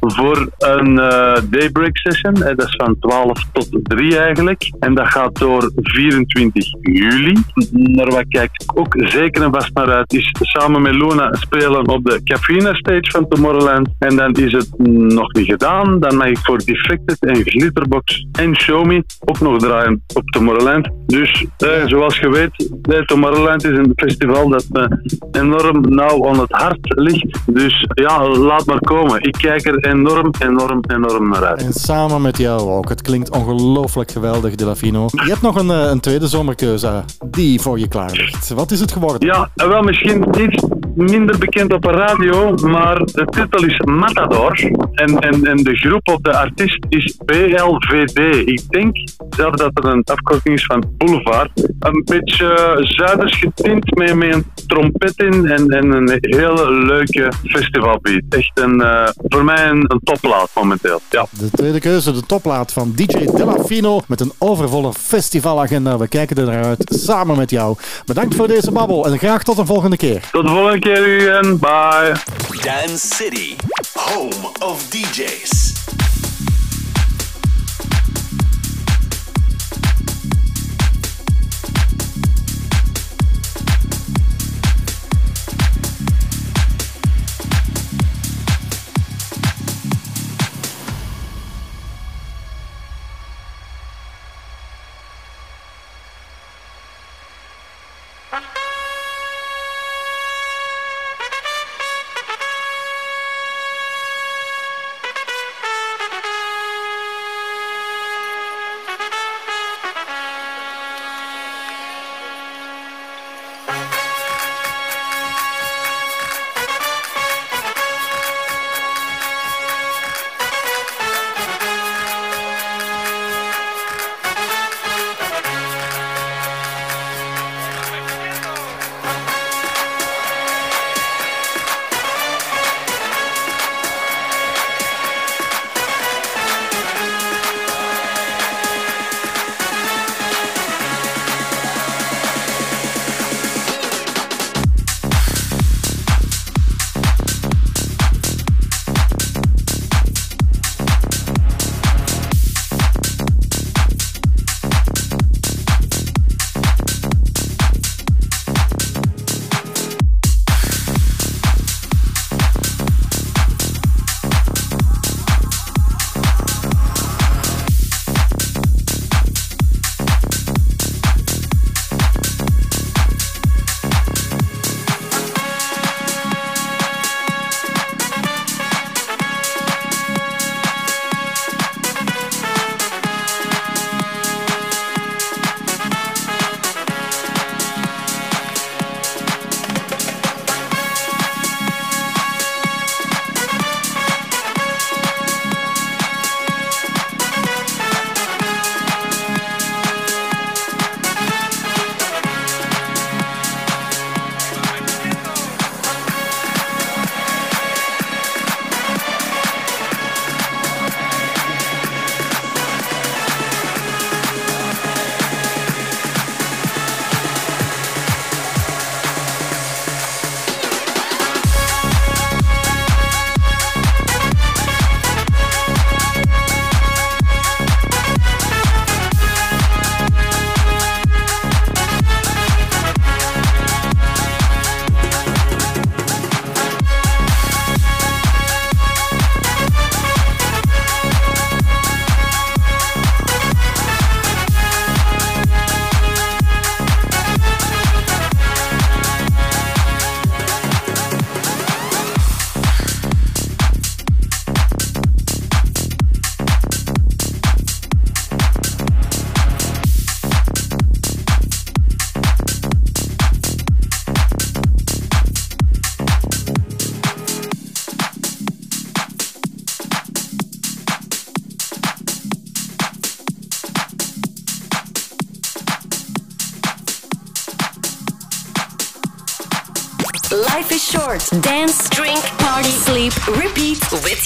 [0.00, 2.34] Voor een eh, daybreak session.
[2.34, 4.70] Eh, dat is van 12 tot 3 eigenlijk.
[4.80, 7.36] En dat gaat door 24 juli.
[7.70, 11.88] Naar wat kijk ik ook zeker en vast naar uit is samen met Luna spelen
[11.88, 13.88] op de Cafina stage van Tomorrowland.
[13.98, 16.00] En dan is het nog niet gedaan.
[16.00, 20.88] Dan mag ik voor Defected en Glitterbox en Show Me ook nog draaien op Tomorrowland.
[21.06, 25.00] Dus eh, zoals je weet, Tomorrowland is een festival dat me
[25.32, 27.40] enorm nauw aan het hart ligt.
[27.46, 29.22] Dus ja, laat maar komen.
[29.22, 31.62] Ik kijk er enorm, enorm, enorm naar uit.
[31.62, 32.88] En samen met jou ook.
[32.88, 35.08] Het klinkt ongelooflijk geweldig, Delafino.
[35.10, 38.48] Je hebt nog een, eh, een tweede zomerkeuze die voor je klaar ligt.
[38.48, 39.26] Wat is het geworden?
[39.26, 40.64] Ja, en wel misschien iets
[40.98, 44.58] minder bekend op de radio, maar de titel is Matador.
[44.92, 48.18] En, en, en de groep of de artiest is BLVD.
[48.48, 48.96] Ik denk
[49.30, 51.50] zelf dat het een afkorting is van Boulevard.
[51.78, 57.32] Een beetje eh, zuiders getint met, met een trompet in en, en een hele leuke
[57.44, 58.22] festivalbeat.
[58.28, 61.00] Echt een, eh, voor mij een, een topplaat momenteel.
[61.10, 61.26] Ja.
[61.38, 65.98] De tweede keuze, de toplaat van DJ Delafino met een overvolle festivalagenda.
[65.98, 67.76] We kijken er naar uit samen met jou.
[68.06, 70.28] Bedankt voor deze babbel en graag tot een volgende keer.
[70.32, 71.58] Tot de volgende keer, Ugen.
[71.60, 72.14] Bye.
[72.62, 73.56] Dance City,
[73.94, 76.07] home of DJs.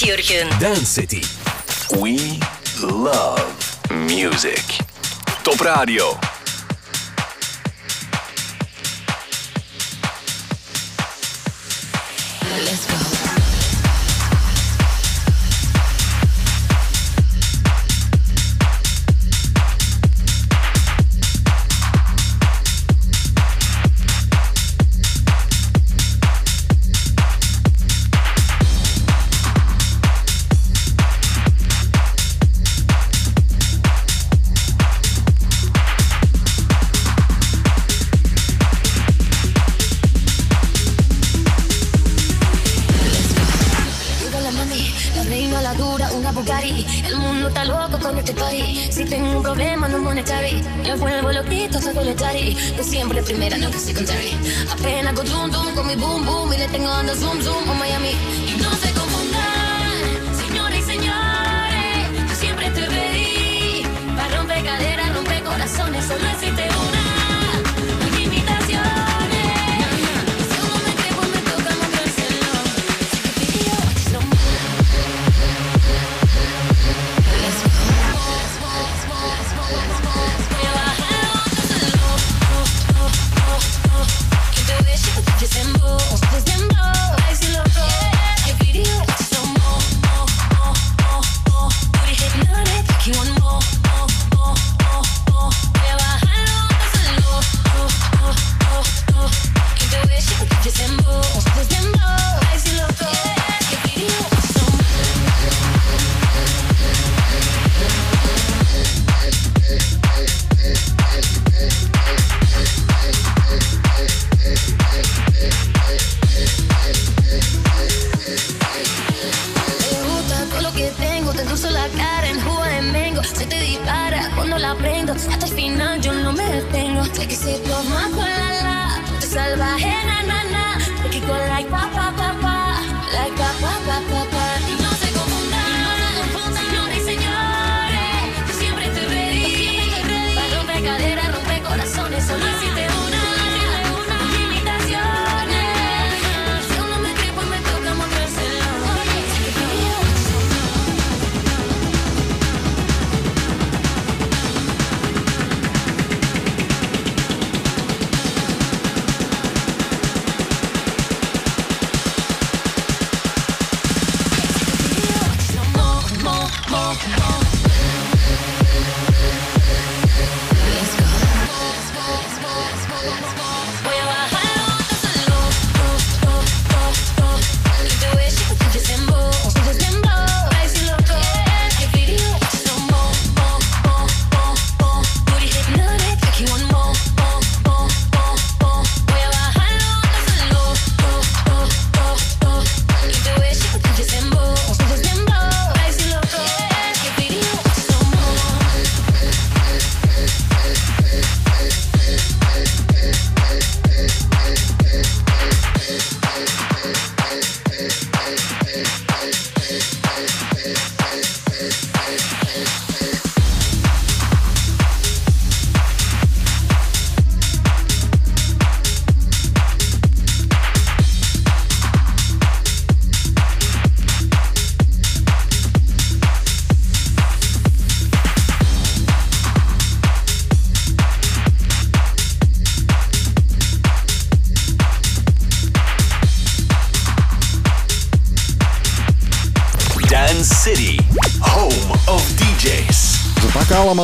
[0.04, 0.48] Jurgen.
[0.58, 1.22] Dance City.
[2.00, 2.40] We
[2.82, 3.78] love
[4.08, 4.64] music.
[5.44, 6.18] Top Radio.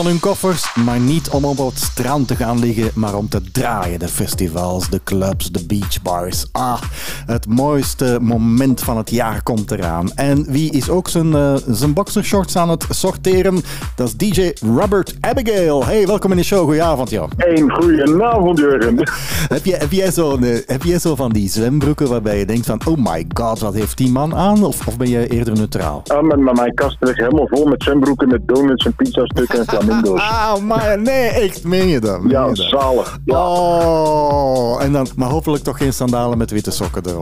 [0.07, 3.99] Hun koffers, maar niet om op het strand te gaan liggen, maar om te draaien.
[3.99, 6.45] De festivals, de clubs, de beachbars.
[6.53, 6.83] Ah,
[7.29, 10.11] het mooiste moment van het jaar komt eraan.
[10.15, 13.61] En wie is ook zijn, eh, zijn boxershorts aan het sorteren?
[13.95, 15.85] Dat is DJ Robert Abigail.
[15.85, 16.65] Hey, welkom in de show.
[16.65, 17.31] Goedenavond, joh.
[17.37, 18.97] Een goedenavond, Jurgen.
[19.49, 22.67] Heb jij, heb, jij zo, eh, heb jij zo van die zwembroeken waarbij je denkt
[22.67, 22.81] van...
[22.87, 24.65] Oh my god, wat heeft die man aan?
[24.65, 26.03] Of, of ben je eerder neutraal?
[26.07, 29.65] Ah, maar, maar mijn kast ligt helemaal vol met zwembroeken, met donuts en pizzastukken en
[29.67, 30.21] flamingo's.
[30.39, 32.21] Ah, maar nee, echt, meen je dat?
[32.21, 32.67] Meen Ja, je dat?
[32.71, 33.19] zalig.
[33.25, 33.39] Ja.
[33.49, 37.17] Oh, en dan, maar hopelijk toch geen sandalen met witte sokken eronder,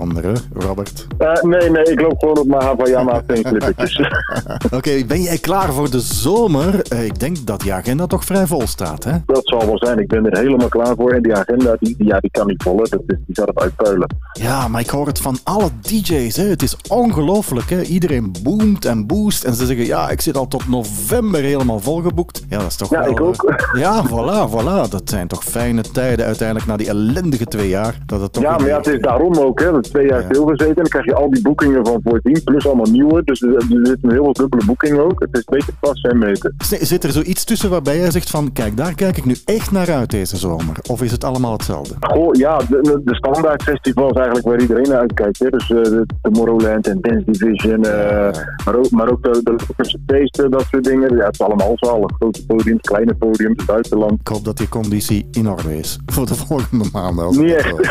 [0.55, 1.07] Robert?
[1.19, 4.01] Eh, nee, nee, ik loop gewoon op mijn Havaiana teenklippertjes.
[4.77, 6.81] Oké, ben jij klaar voor de zomer?
[6.89, 9.13] Eh, ik denk dat die agenda toch vrij vol staat, hè?
[9.27, 11.13] Dat zal wel zijn, ik ben er helemaal klaar voor.
[11.13, 12.83] En die agenda, die, die- ja, die kan niet vol, hè.
[12.89, 14.15] Dat is, die gaat het uitpuilen.
[14.33, 16.45] Ja, maar ik hoor het van alle DJ's, hè.
[16.45, 17.81] Het is ongelooflijk, hè.
[17.83, 22.45] Iedereen boomt en boost en ze zeggen, ja, ik zit al tot november helemaal volgeboekt.
[22.49, 23.11] Ja, dat is toch Ja, wel...
[23.11, 23.43] ik ook.
[23.45, 24.91] eh, Ja, voilà, voilà.
[24.91, 27.99] Dat zijn toch fijne tijden uiteindelijk na die ellendige twee jaar.
[28.07, 29.71] Dat het toch Ja, maar ja, het is daarom ook, hè.
[29.89, 30.75] Twee jaar stilgezeten.
[30.75, 33.23] Dan krijg je al die boekingen van voordien, plus allemaal nieuwe.
[33.25, 35.21] Dus er, er zitten heel veel dubbele boekingen ook.
[35.21, 36.55] Het is een beetje passen en meten.
[36.81, 39.93] Zit er zoiets tussen waarbij jij zegt van, kijk, daar kijk ik nu echt naar
[39.93, 40.77] uit deze zomer?
[40.91, 41.95] Of is het allemaal hetzelfde?
[42.01, 45.39] Goh, ja, de, de- standaard festivals eigenlijk waar iedereen naar uitkijkt.
[45.39, 45.49] Hè.
[45.51, 48.31] Dus eh, de Tomorrowland en Dance Division, eh,
[48.65, 51.17] maar ook, maar ook de, de feesten, dat soort dingen.
[51.17, 52.11] Ja, het is allemaal zalig.
[52.19, 54.21] grote podiums, kleine podiums, buitenland.
[54.21, 57.43] Ik hoop dat die conditie in orde is voor de volgende maanden.
[57.45, 57.71] Niet echt.
[57.71, 57.85] hoor.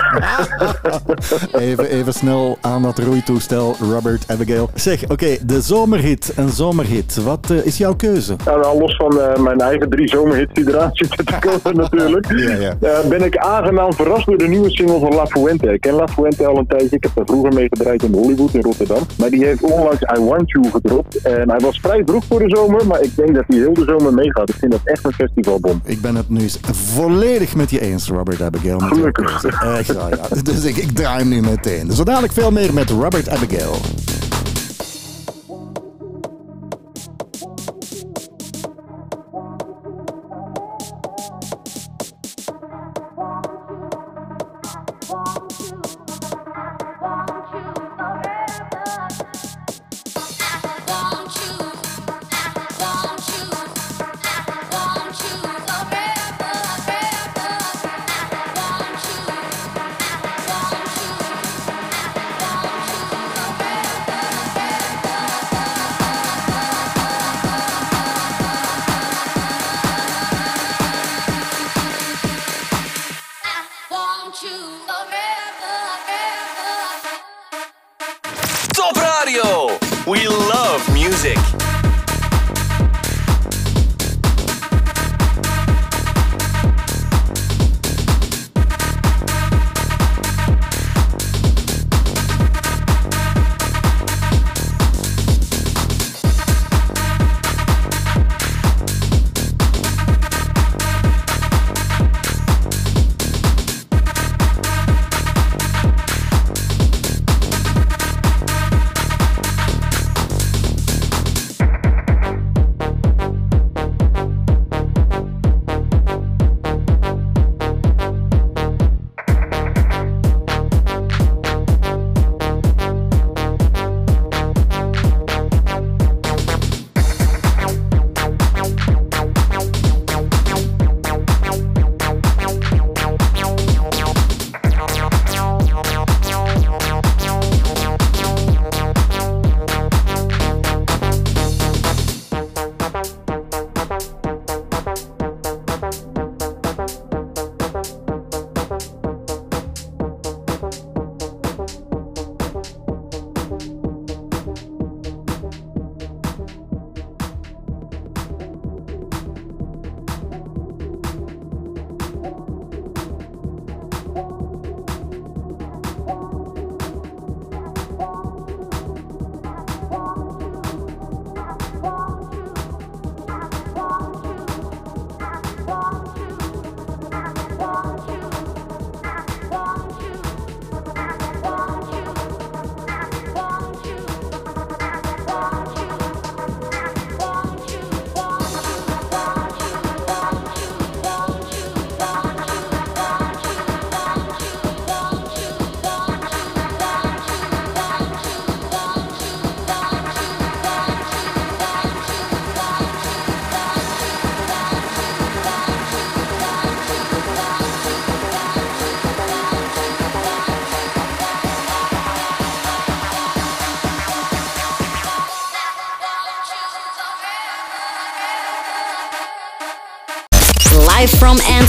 [1.85, 4.69] Even, even snel aan dat roeitoestel, Robert Abigail.
[4.73, 6.33] Zeg, oké, de zomerhit.
[6.35, 7.23] Een zomerhit.
[7.23, 8.35] Wat eh, is jouw keuze?
[8.45, 12.27] Nou, nou, los van eh, mijn eigen drie zomerhits die eraan zitten te komen natuurlijk,
[12.37, 12.75] Ja, ja.
[12.81, 15.73] eh, ben ik aangenaam verrast door de nieuwe single van La Fuente.
[15.73, 18.53] Ik ken La Fuente al een tijdje, ik heb er vroeger mee gedraaid in Hollywood
[18.53, 19.01] in Rotterdam.
[19.17, 21.21] Maar die heeft onlangs I Want You gedropt.
[21.21, 23.83] En hij was vrij vroeg voor de zomer, maar ik denk dat hij heel de
[23.87, 24.49] zomer meegaat.
[24.49, 25.81] Ik vind dat echt een festivalbom.
[25.85, 28.79] Ik ben het nu eens volledig met je eens, Robert Abigail.
[28.79, 29.43] Gelukkig.
[29.43, 30.41] Echt wel, ja.
[30.43, 31.74] Dus ik, ik draai hem nu meteen.
[31.93, 33.75] Zo dadelijk veel meer met Robert Abigail.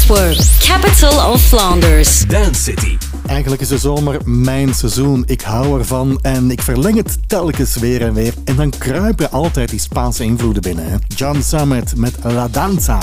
[0.09, 2.27] Antwerp, capital of Flanders.
[2.27, 2.97] Dance City.
[3.27, 5.23] Eigenlijk is de zomer mijn seizoen.
[5.27, 8.35] Ik hou ervan en ik verleng het telkens weer en weer.
[8.45, 10.91] En dan kruipen altijd die Spaanse invloeden binnen.
[10.91, 10.97] Hè?
[11.07, 12.99] John Summit met La Danza.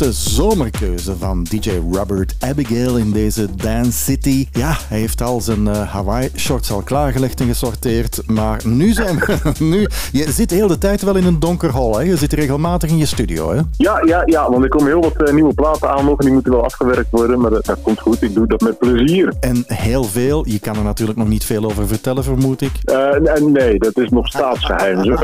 [0.00, 4.46] Eerste zomerkeuze van DJ Robert Abigail in deze Dance City.
[4.52, 8.22] Ja, hij heeft al zijn eh, Hawaii-shorts al klaargelegd en gesorteerd.
[8.26, 9.38] Maar nu zijn we...
[9.58, 12.02] Nu, je zit de hele tijd wel in een donker hol, hè?
[12.02, 13.60] Je zit regelmatig in je studio, hè?
[13.76, 16.34] Ja, ja, ja, want er komen heel wat eh, nieuwe platen aan nog en die
[16.34, 17.40] moeten wel afgewerkt worden.
[17.40, 19.34] Maar dat, dat komt goed, ik doe dat met plezier.
[19.40, 20.48] En heel veel.
[20.48, 22.72] Je kan er natuurlijk nog niet veel over vertellen, vermoed ik.
[22.84, 24.98] Eh, nee, dat is nog staatsgeheim.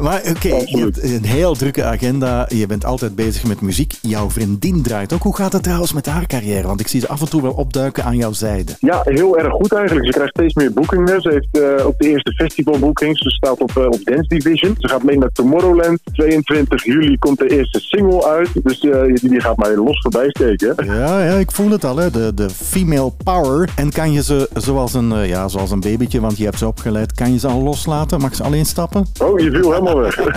[0.00, 2.46] Maar oké, je hebt een heel drukke agenda.
[2.48, 3.98] Je bent altijd bezig met muziek.
[4.00, 5.22] Jouw vriendin draait ook.
[5.22, 6.66] Hoe gaat het trouwens met haar carrière?
[6.66, 8.72] Want ik zie ze af en toe wel opduiken aan jouw zijde.
[8.80, 10.06] Ja, heel erg goed eigenlijk.
[10.06, 11.20] Ze krijgt steeds meer boekingen.
[11.20, 13.22] Ze heeft eh, ook de eerste festivalboekings.
[13.22, 14.74] Ze staat op, eh, op Dance Division.
[14.78, 16.00] Ze gaat mee naar Tomorrowland.
[16.12, 18.48] 22 juli komt de eerste single uit.
[18.62, 20.74] Dus eh, die, die gaat mij los voorbij steken.
[20.84, 22.10] Ja, ja, ik voel het al, hè.
[22.10, 23.68] De, de female power.
[23.76, 26.66] En kan je ze zoals een, eh, ja, zoals een babytje, want je hebt ze
[26.66, 28.20] opgeleid, kan je ze al loslaten?
[28.20, 29.06] Mag ze alleen stappen?
[29.22, 30.18] Oh, je viel helemaal weg.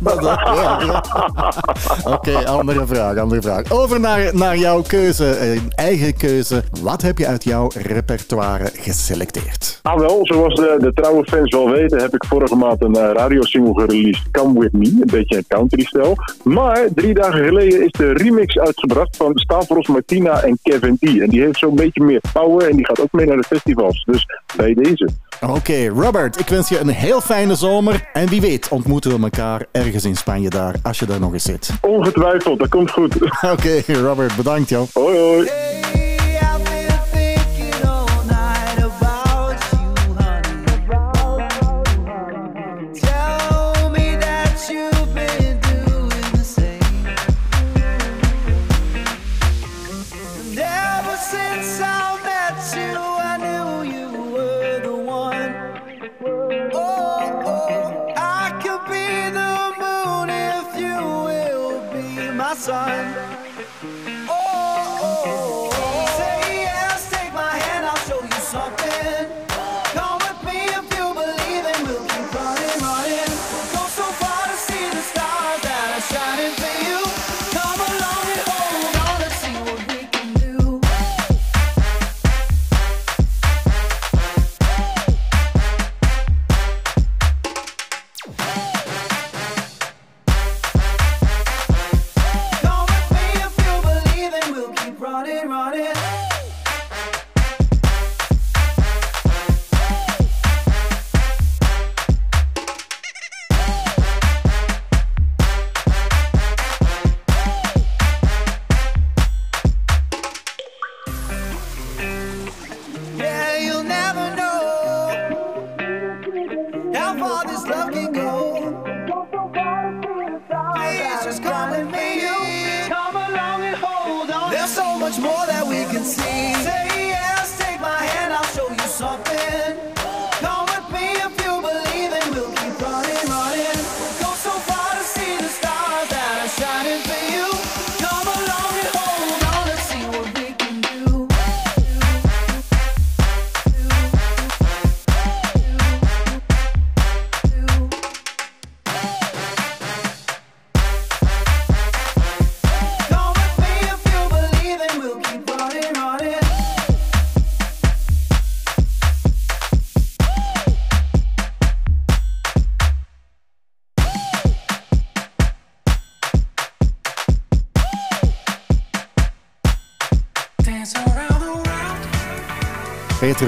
[2.14, 3.72] Oké, andere vraag, andere vraag.
[3.80, 6.62] Over naar, naar jouw keuze, eh, eigen keuze.
[6.82, 9.78] Wat heb je uit jouw repertoire geselecteerd?
[9.82, 13.10] Ah wel, zoals de, de trouwe fans wel weten, heb ik vorige maand een uh,
[13.12, 16.16] radiosingle gereleased, Come With Me, een beetje een country-stijl.
[16.42, 21.02] Maar drie dagen geleden is de remix uitgebracht van Stavros Martina en Kevin D.
[21.02, 24.04] En die heeft zo'n beetje meer power en die gaat ook mee naar de festivals.
[24.04, 24.26] Dus
[24.56, 25.08] bij deze.
[25.40, 28.08] Oké, Robert, ik wens je een heel fijne zomer.
[28.12, 31.44] En wie weet ontmoeten we elkaar ergens in Spanje daar, als je daar nog eens
[31.44, 31.70] zit.
[31.80, 33.14] Ongetwijfeld, dat komt goed.
[33.52, 34.88] Oké, Robert, bedankt joh.
[34.92, 35.48] Hoi hoi.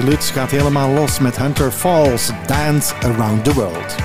[0.01, 4.02] Lutz gaat helemaal los met Hunter Falls, Dance Around the World.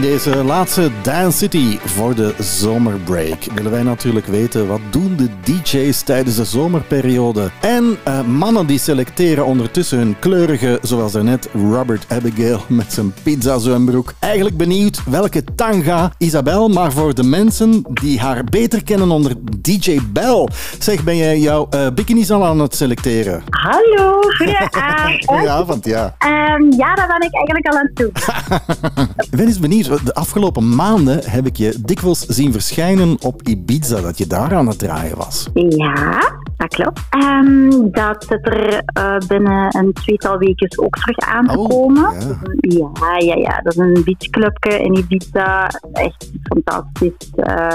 [0.00, 5.28] In deze laatste Dance City voor de zomerbreak willen wij natuurlijk weten wat doen de
[5.42, 7.50] DJ's tijdens de zomerperiode.
[7.60, 13.58] En eh, mannen die selecteren ondertussen hun kleurige, zoals daarnet Robert Abigail met zijn pizza
[13.58, 14.12] zwembroek.
[14.18, 19.98] Eigenlijk benieuwd welke tanga Isabel, maar voor de mensen die haar beter kennen onder DJ
[20.12, 20.48] Bell,
[20.78, 23.42] Zeg, ben jij jouw uh, bikinis al aan het selecteren?
[23.50, 25.24] Hallo, goedenavond.
[25.24, 26.04] goedenavond, ja.
[26.04, 28.12] Um, ja, daar ben ik eigenlijk al aan toe.
[29.40, 30.06] ben eens benieuwd.
[30.06, 34.66] De afgelopen maanden heb ik je dikwijls zien verschijnen op Ibiza, dat je daar aan
[34.66, 35.46] het draaien was.
[35.52, 37.00] Ja, dat klopt.
[37.10, 42.12] Ehm, dat zit er eh, binnen een tweetal weken ook terug aan te komen.
[42.60, 42.90] Ja.
[43.18, 45.70] ja, ja, Dat is een beachclubje in Ibiza.
[45.92, 47.30] Echt fantastisch.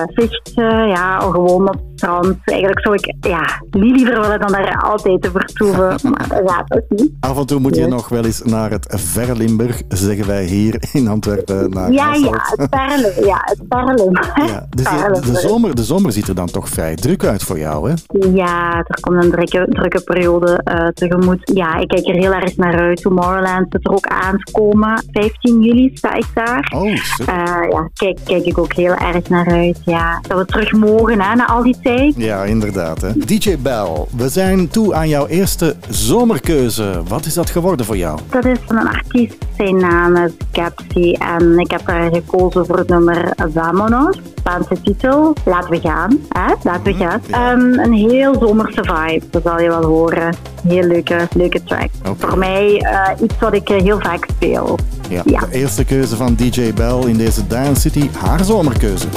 [0.08, 2.38] zicht, eh, ja, gewoon op het strand.
[2.44, 5.88] Eigenlijk zou ik ja, niet liever willen dan daar altijd te vertoeven.
[6.12, 7.12] maar dat gaat ook niet.
[7.20, 10.84] Af en toe moet je nog wel eens naar het verre Limburg, zeggen wij hier
[10.94, 11.70] in Antwerpen.
[11.70, 12.36] Naar Ja, Hasselt.
[13.26, 14.12] ja, het perlen.
[14.12, 14.82] Ja, het.
[14.82, 17.90] Ja, dus de, zomer, de zomer ziet er dan toch vrij druk uit voor jou,
[17.90, 17.96] hè?
[18.34, 21.52] Ja, er komt een drukke, drukke periode eh, tegemoet.
[21.54, 23.02] Ja, ik kijk er heel erg naar uit.
[23.02, 25.04] Tomorrowland zit er ook aan te komen.
[25.12, 26.72] 15 juli sta ik daar.
[26.76, 26.88] Oh.
[26.88, 29.80] Eh, ja, kijk, kijk ik ook heel erg naar uit.
[29.86, 32.14] Ja, dat we terug mogen hè, na al die tijd.
[32.18, 33.02] Ja, inderdaad.
[33.02, 33.12] Hè.
[33.14, 37.02] DJ Bell, we zijn toe aan jouw eerste zomerkeuze.
[37.08, 38.20] Wat is dat geworden voor jou?
[38.30, 39.36] Dat is van een artiest.
[39.58, 41.14] Zijn naam is Capsi.
[41.14, 44.20] En ik heb daar gekozen voor het nummer Vamonos.
[44.36, 45.34] Spaanse titel.
[45.46, 46.20] Laten we gaan.
[46.30, 46.54] Hè?
[46.64, 47.22] Laten we gaan.
[47.30, 48.34] Ehm, een heel
[48.74, 49.26] zomerse vibe.
[49.30, 50.36] Dat zal je wel horen.
[50.68, 51.90] Heel leuke, leuke track.
[52.18, 54.78] Voor mij eh, iets wat ik eh, heel vaak speel.
[55.10, 59.08] Ja, De eerste keuze van DJ Bell in deze Dance City, haar zomerkeuze.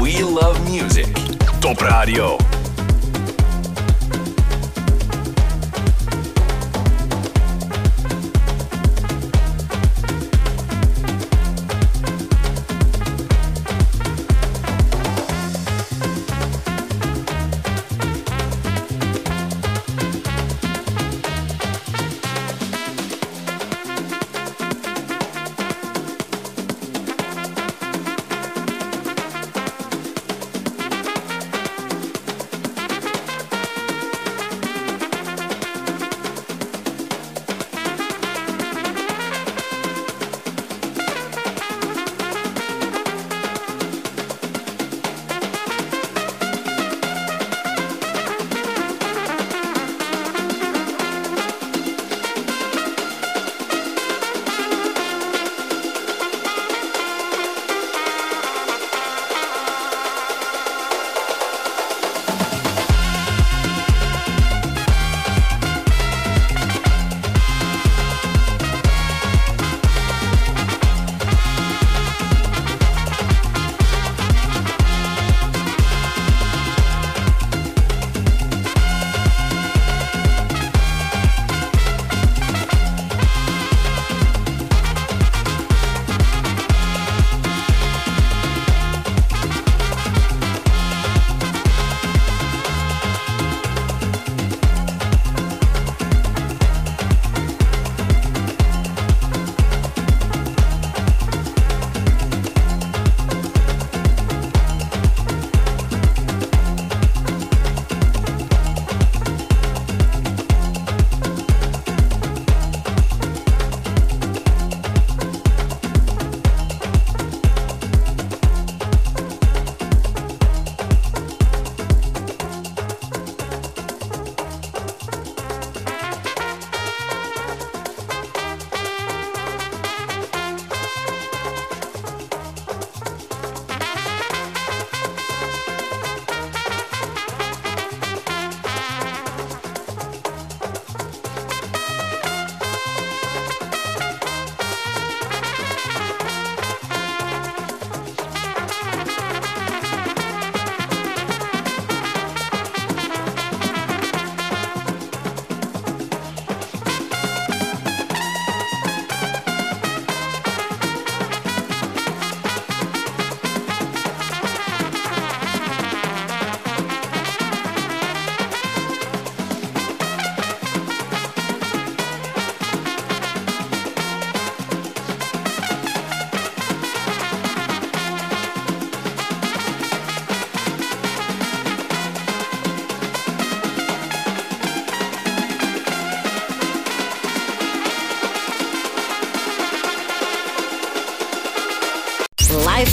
[0.00, 1.06] We love music.
[1.58, 2.36] Top Radio.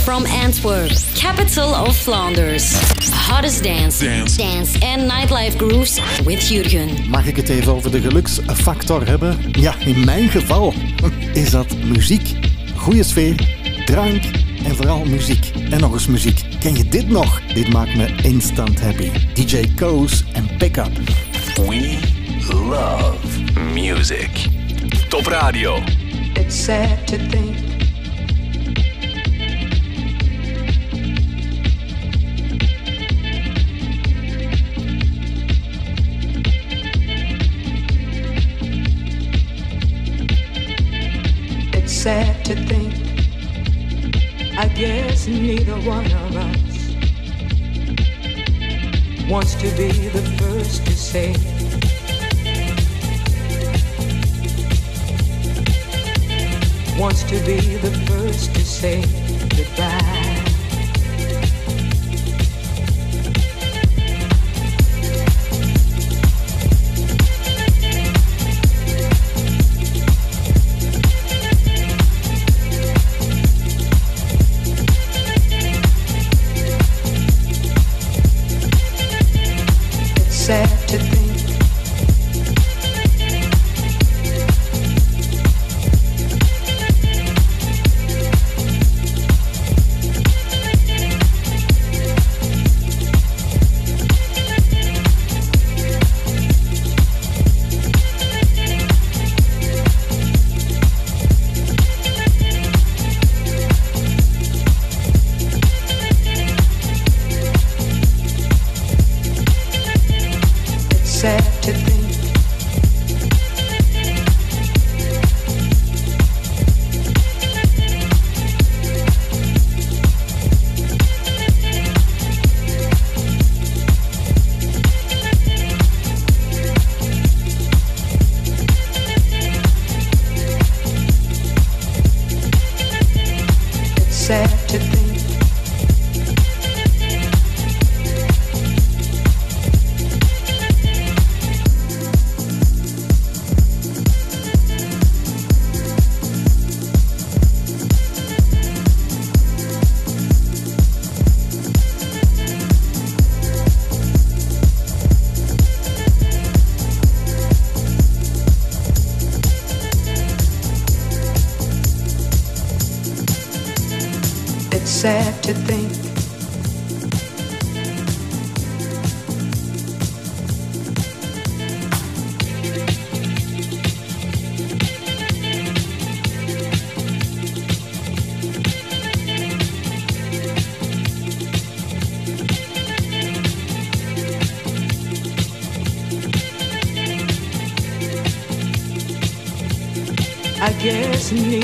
[0.10, 2.74] From Antwerp, capital of Flanders.
[3.28, 4.00] Hottest dance,
[4.38, 7.10] dance, and nightlife grooves with Jurgen.
[7.10, 9.38] Mag ik het even over de geluksfactor hebben?
[9.52, 10.74] Ja, in mijn geval
[11.34, 12.34] is dat muziek,
[12.76, 13.36] goede sfeer,
[13.86, 14.24] drank
[14.64, 15.52] en vooral muziek.
[15.70, 16.44] En nog eens muziek.
[16.60, 17.42] Ken je dit nog?
[17.54, 19.10] Dit maakt me instant happy.
[19.34, 20.92] DJ Koos en Pickup.
[21.56, 21.98] We
[22.54, 24.30] love music.
[25.10, 25.80] Top Radio.
[26.34, 27.69] It's sad to think
[42.00, 42.94] sad to think.
[44.58, 46.94] I guess neither one of us
[49.30, 51.32] wants to be the first to say.
[56.98, 59.02] Wants to be the first to say
[59.58, 60.19] goodbye.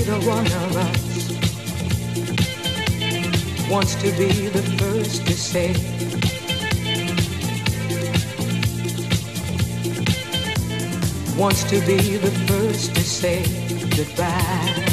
[0.08, 1.30] Neither one of us
[3.70, 5.74] wants to be the first to say.
[11.38, 13.44] Wants to be the first to say
[13.96, 14.85] goodbye.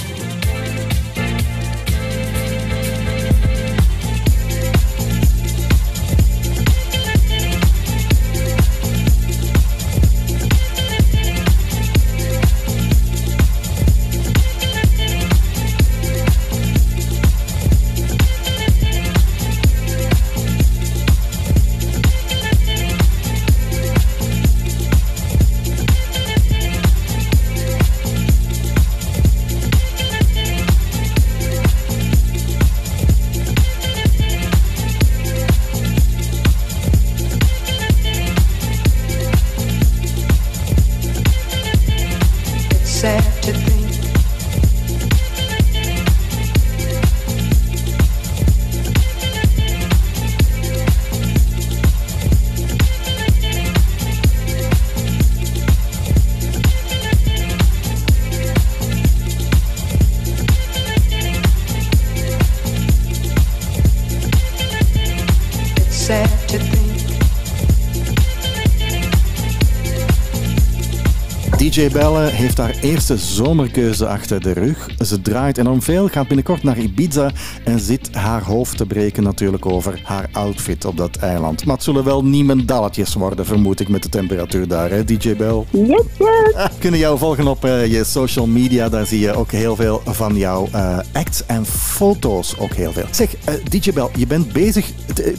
[71.72, 74.88] DJ Belle heeft haar eerste zomerkeuze achter de rug.
[74.98, 77.30] Ze draait enorm veel, gaat binnenkort naar Ibiza
[77.64, 81.64] en zit haar hoofd te breken natuurlijk over haar outfit op dat eiland.
[81.64, 85.64] Maar het zullen wel niemendalletjes worden, vermoed ik, met de temperatuur daar, hè, DJ Belle?
[85.70, 86.41] Yes, yes.
[86.78, 88.88] Kunnen jou volgen op eh, je social media.
[88.88, 92.58] Daar zie je ook heel veel van jouw eh, acts en foto's.
[92.58, 93.06] Ook heel veel.
[93.10, 94.88] Zeg, eh, DJ Bel, je bent bezig.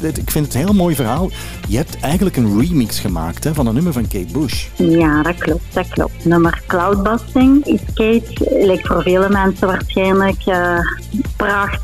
[0.02, 1.30] ik vind het een heel mooi verhaal.
[1.68, 4.68] Je hebt eigenlijk een remix gemaakt hè, van een nummer van Kate Bush.
[4.76, 6.26] Ja, dat klopt, dat klopt.
[6.26, 10.44] Nummer Cloudbusting is Kate, lijkt voor vele mensen waarschijnlijk,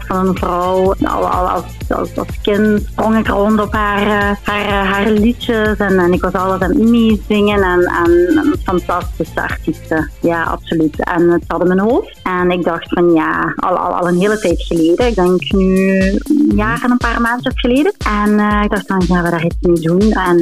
[0.08, 0.94] van een vrouw.
[1.04, 6.00] Al, al als, als, als kind sprong ik rond op haar, eh, eh, liedjes en,
[6.00, 10.10] en ik was alles aan het meezingen en, en een fantastische artieste.
[10.22, 11.04] Ja, absoluut.
[11.04, 12.20] En het zat in mijn hoofd.
[12.24, 16.00] En ik dacht van ja, al, al, al een hele tijd geleden, ik denk nu
[16.00, 17.94] een jaar en een paar maanden geleden.
[17.98, 20.12] En eh, ik dacht van, gaan we daar iets mee doen?
[20.12, 20.38] En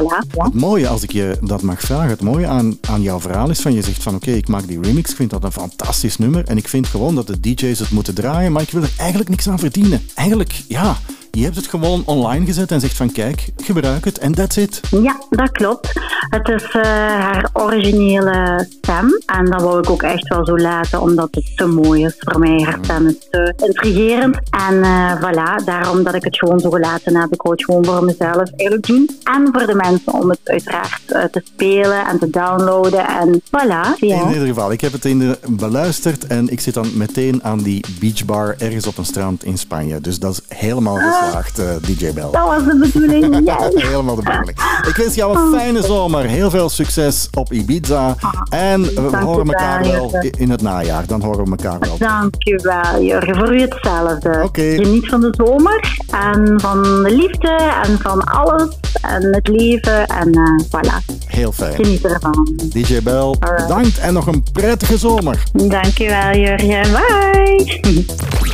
[0.00, 0.42] voilà.
[0.42, 3.60] Het mooie, als ik je dat mag vragen, het mooie aan, aan jouw verhaal is
[3.60, 6.44] van je zegt van oké, ik maak die remix, ik vind dat een fantastisch nummer
[6.44, 9.30] en ik vind gewoon dat de DJ's het moeten draaien, maar ik wil er eigenlijk
[9.30, 10.02] niks aan verdienen.
[10.14, 10.96] Eigenlijk, ja,
[11.34, 14.80] je hebt het gewoon online gezet en zegt van kijk, gebruik het en that's it.
[14.90, 15.92] Ja, dat klopt.
[16.30, 19.20] Het is eh, haar originele stem.
[19.26, 22.38] En dat wou ik ook echt wel zo laten, omdat het te mooi is voor
[22.38, 22.62] mij.
[22.62, 24.36] Haar stem is te intrigerend.
[24.50, 27.32] En eh, voilà, daarom dat ik het gewoon zo gelaten heb.
[27.32, 29.10] Ik wou het gewoon voor mezelf eigenlijk doen.
[29.22, 33.06] En voor de mensen om het uiteraard eh, te spelen en te downloaden.
[33.06, 34.22] En voilà, ja.
[34.22, 37.58] In ieder geval, ik heb het in de, beluisterd en ik zit dan meteen aan
[37.58, 40.00] die beachbar ergens op een strand in Spanje.
[40.00, 42.28] Dus dat is helemaal geslaagd, eh, DJ Bell.
[42.32, 43.34] Dat was de bedoeling,
[43.72, 43.82] yes.
[43.82, 44.58] Helemaal de bedoeling.
[44.88, 46.24] Ik wens jou een fijne zomer.
[46.24, 48.14] Heel veel succes op Ibiza.
[48.48, 51.06] En we Dank horen elkaar wel, in het najaar.
[51.06, 51.96] Dan horen we elkaar wel.
[51.98, 53.34] Dankjewel, Jurgen.
[53.36, 54.40] Voor u hetzelfde.
[54.44, 54.62] Oké.
[54.74, 58.68] Geniet van de zomer en van de liefde en van alles
[59.02, 60.06] en het leven.
[60.06, 61.74] En eh, voilà, Heel fijn.
[61.74, 62.48] geniet ervan.
[62.72, 65.42] DJ Bell, bedankt en nog een prettige zomer.
[65.52, 66.82] Dankjewel, Jurgen.
[66.92, 68.04] Bye.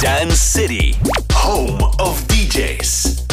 [0.01, 0.95] Dance City,
[1.35, 2.27] home of
[2.59, 3.27] DJs.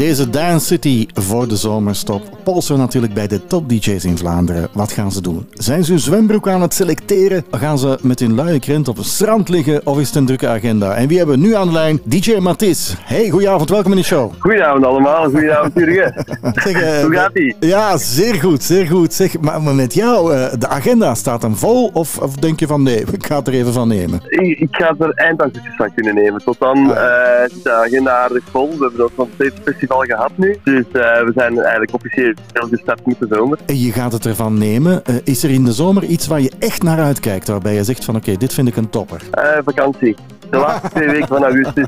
[0.00, 4.68] Deze Dance City voor de zomerstop polsen we natuurlijk bij de top DJ's in Vlaanderen.
[4.72, 5.48] Wat gaan ze doen?
[5.52, 7.44] Zijn ze hun zwembroek aan het selecteren?
[7.50, 9.86] Gaan ze met hun luie krent op een strand liggen?
[9.86, 10.94] Of is het een drukke agenda?
[10.94, 12.00] En wie hebben we nu aan de lijn?
[12.04, 12.94] DJ Mathis.
[13.00, 13.70] Hey, goedenavond.
[13.70, 14.32] Welkom in de show.
[14.38, 16.24] Goedenavond allemaal, goedenavond Jurgen.
[16.64, 17.56] Zeg, eh, Hoe gaat ie?
[17.60, 19.14] Ja, zeer goed, zeer goed.
[19.14, 21.90] Zeg, maar, met jou, eh, de agenda staat dan vol?
[21.92, 24.20] Of, of denk je van nee, ik ga het er even van nemen?
[24.28, 26.42] Ik, ik ga het er eind augustus van kunnen nemen.
[26.44, 28.68] Tot dan eh, is de agenda aardig vol.
[28.68, 30.56] We hebben dat nog steeds festival gehad nu.
[30.64, 33.58] Dus we zijn eigenlijk officieel gestart met de zomer.
[33.66, 35.02] En je gaat het ervan nemen.
[35.24, 37.48] Is er in de zomer iets waar je echt naar uitkijkt?
[37.48, 39.22] Waarbij je zegt van oké, dit vind ik een topper.
[39.64, 40.16] Vakantie.
[40.50, 41.86] De laatste twee weken van augustus.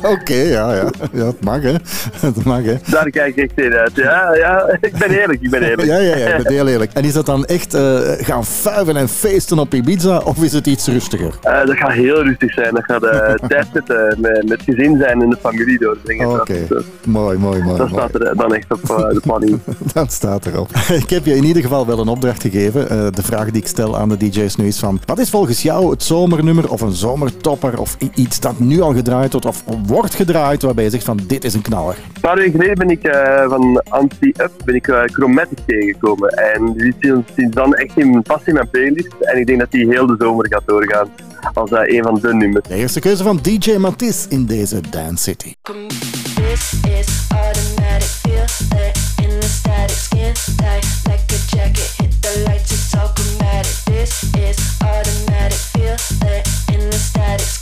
[0.14, 0.90] Oké, ja, ja.
[1.12, 1.74] ja, het mag hè.
[2.26, 2.74] Het mag hè.
[2.90, 3.94] Daar kijk ik echt in uit.
[3.94, 5.88] Ja, ja, ik ben eerlijk, ik ben eerlijk.
[5.88, 6.92] Ja, ja, ja, ik ben heel eerlijk.
[6.92, 10.66] En is dat dan echt eh, gaan fuiven en feesten op Ibiza of is het
[10.66, 11.34] iets rustiger?
[11.42, 12.74] Eh, dat gaat heel rustig zijn.
[12.74, 16.40] Dat gaat eh, tijd met, eh, met, met gezin zijn en de familie doorbrengen.
[16.40, 16.66] Oké,
[17.04, 17.78] mooi, mooi, mooi.
[17.78, 18.08] dat mooi.
[18.08, 19.60] staat er dan echt op de planning.
[19.92, 20.70] Dat staat erop.
[20.88, 23.12] Ik heb je in ieder geval wel een opdracht gegeven.
[23.14, 25.00] De vraag die ik stel aan de DJ's nu is van...
[25.04, 26.92] Wat is volgens jou het zomernummer of een
[27.26, 31.20] zomertopper of iets dat nu al gedraaid wordt of wordt gedraaid waarbij je zegt van
[31.26, 31.96] dit is een knaller?
[32.14, 36.28] Een paar weken geleden ben ik eh, van Anti-Up ben ik eh, Chromatic tegengekomen.
[36.28, 39.14] En die is sinds, sinds dan echt in, vast in mijn playlist.
[39.20, 41.08] En ik denk dat die heel de zomer gaat doorgaan
[41.54, 42.68] als eh, een van de nummers.
[42.68, 45.52] De eerste keuze van DJ Matisse in deze Dance City.
[46.34, 51.94] This is automatic, feel that in the static skin tight like a jacket.
[51.96, 53.76] Hit the lights, it's all chromatic.
[53.84, 56.45] This is automatic, feel that
[57.26, 57.55] in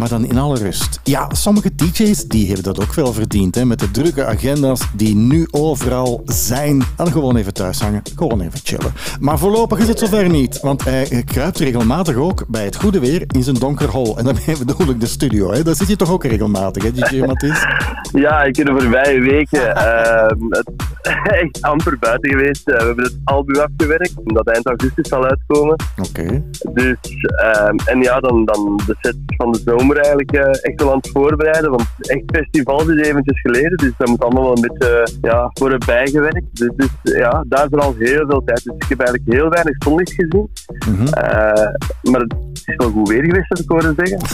[0.00, 1.00] maar dan in alle rust.
[1.04, 3.54] Ja, sommige DJ's die hebben dat ook wel verdiend.
[3.54, 6.82] Hè, met de drukke agenda's die nu overal zijn.
[6.96, 8.92] Dan gewoon even thuis hangen, gewoon even chillen.
[9.20, 10.60] Maar voorlopig is het zover niet.
[10.60, 14.18] Want hij kruipt regelmatig ook bij het goede weer in zijn donker hol.
[14.18, 15.52] En daarmee bedoel ik de studio.
[15.52, 15.62] Hè.
[15.62, 17.66] Daar zit je toch ook regelmatig, hè, DJ Matthijs?
[18.12, 20.70] Ja, ik ben de voorbije weken ehm, het,
[21.42, 22.68] echt amper buiten geweest.
[22.68, 25.76] Eh, we hebben het album afgewerkt, dat eind augustus zal uitkomen.
[26.08, 26.42] Oké.
[26.74, 26.96] Dus,
[27.36, 30.96] ehm, en ja, dan, dan de set van de zomer eigenlijk eh, echt wel aan
[30.96, 31.70] het voorbereiden.
[31.70, 35.78] Want echt festivals is eventjes geleden, dus dat moet allemaal wel een beetje ja, worden
[35.86, 36.46] bijgewerkt.
[36.52, 38.64] Dus, dus ja, daar vooral heel veel tijd.
[38.64, 40.50] Dus ik heb eigenlijk heel weinig zonlicht gezien.
[40.88, 41.06] Mhm.
[41.06, 42.26] Eh, maar
[42.70, 44.18] is wel goed weer geweest, heb ik horen zeggen.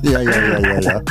[0.00, 1.02] Ja, ja, ja, ja, ja.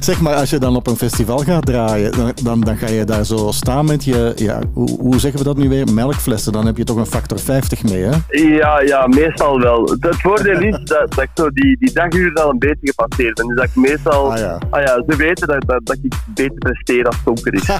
[0.00, 3.04] Zeg maar, als je dan op een festival gaat draaien, dan, dan, dan ga je
[3.04, 5.92] daar zo staan met je, ja, hoe, hoe zeggen we dat nu weer?
[5.92, 6.52] Melkflessen.
[6.52, 8.10] Dan heb je toch een factor 50 mee, hè?
[8.28, 9.96] Ja, ja, meestal wel.
[10.00, 13.46] Het voordeel is dat, dat ik zo die, die daguren al een beetje gepasseerd ben.
[13.46, 14.32] Dus dat ik meestal...
[14.32, 14.58] Ah, ja.
[14.70, 17.66] Ah ja, ze weten dat, dat, dat ik beter presteer als donker is.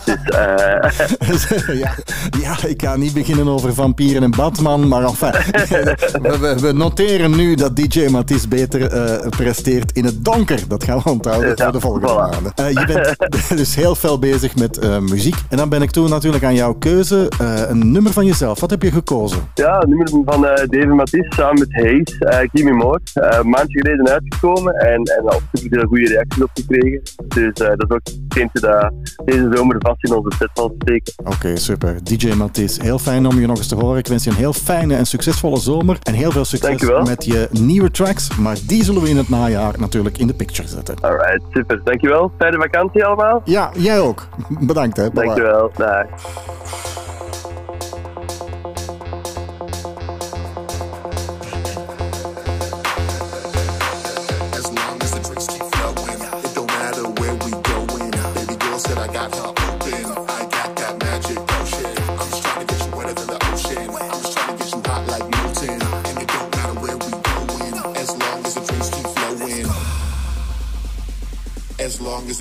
[1.28, 1.94] Dus, eh, ja,
[2.40, 5.30] ja, ik ga niet beginnen over vampieren en Batman, maar enfin.
[6.22, 10.60] We, we- we noteren nu dat DJ Matisse beter eh, presteert in het donker.
[10.68, 12.52] Dat gaan we onthouden voor de volgende maanden.
[12.54, 13.16] Eh, je bent
[13.60, 15.36] dus heel veel bezig met eh, muziek.
[15.48, 17.30] En dan ben ik toen natuurlijk aan jouw keuze.
[17.68, 18.60] een nummer van jezelf.
[18.60, 19.38] Wat heb je gekozen?
[19.54, 23.00] ja, een nummer van David Matisse samen met Hayes, More.
[23.14, 27.02] Eh, een maandje geleden uitgekomen en, en al super veel goede reacties op gekregen.
[27.28, 28.00] Dus dat is ook
[28.36, 28.92] eentje dat
[29.24, 31.12] deze zomer vast in onze set zal steken.
[31.24, 31.96] Oké, super.
[32.02, 33.98] DJ Matisse, heel fijn om je nog eens te horen.
[33.98, 35.98] Ik wens je een heel fijne en succesvolle zomer.
[36.02, 37.40] En heel veel succes Dankjewel.
[37.40, 38.36] met je nieuwe tracks.
[38.36, 40.96] Maar die zullen we in het najaar natuurlijk in de picture zetten.
[41.00, 41.80] Alright, super.
[41.84, 42.32] Dankjewel.
[42.38, 43.42] Fijne vakantie allemaal.
[43.44, 44.26] Ja, jij ook.
[44.60, 45.10] Bedankt hè.
[45.10, 45.24] Bye-bye.
[45.24, 45.70] Dankjewel.
[45.76, 46.06] Dag.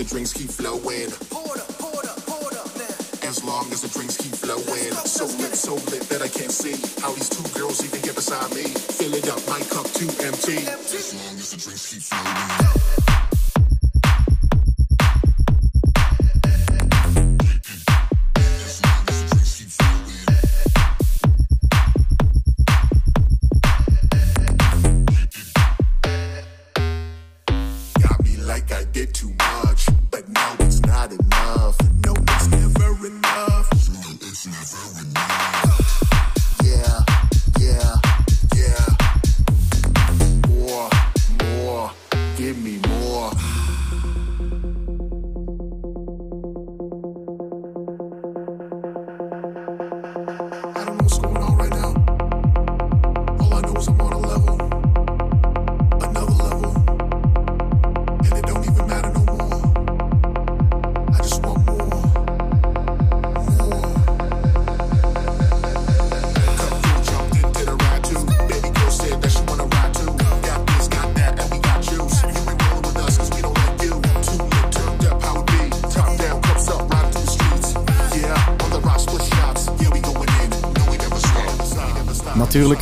[0.03, 1.11] The drinks keep flowing.
[3.23, 4.91] As long as the drinks keep flowing.
[5.05, 8.49] So lit, so lit that I can't see how these two girls even get beside
[8.55, 8.63] me.
[8.63, 10.57] Fill it up, my cup too empty.
[10.65, 13.10] As long as the drinks keep flowing.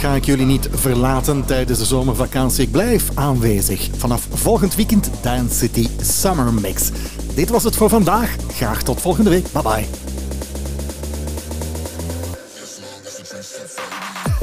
[0.10, 2.64] Ga ik jullie niet verlaten tijdens de zomervakantie.
[2.64, 3.90] Ik blijf aanwezig.
[3.98, 6.90] Vanaf volgend weekend Dance City Summer Mix.
[7.34, 8.36] Dit was het voor vandaag.
[8.52, 9.52] Graag tot volgende week.
[9.52, 10.09] Bye bye.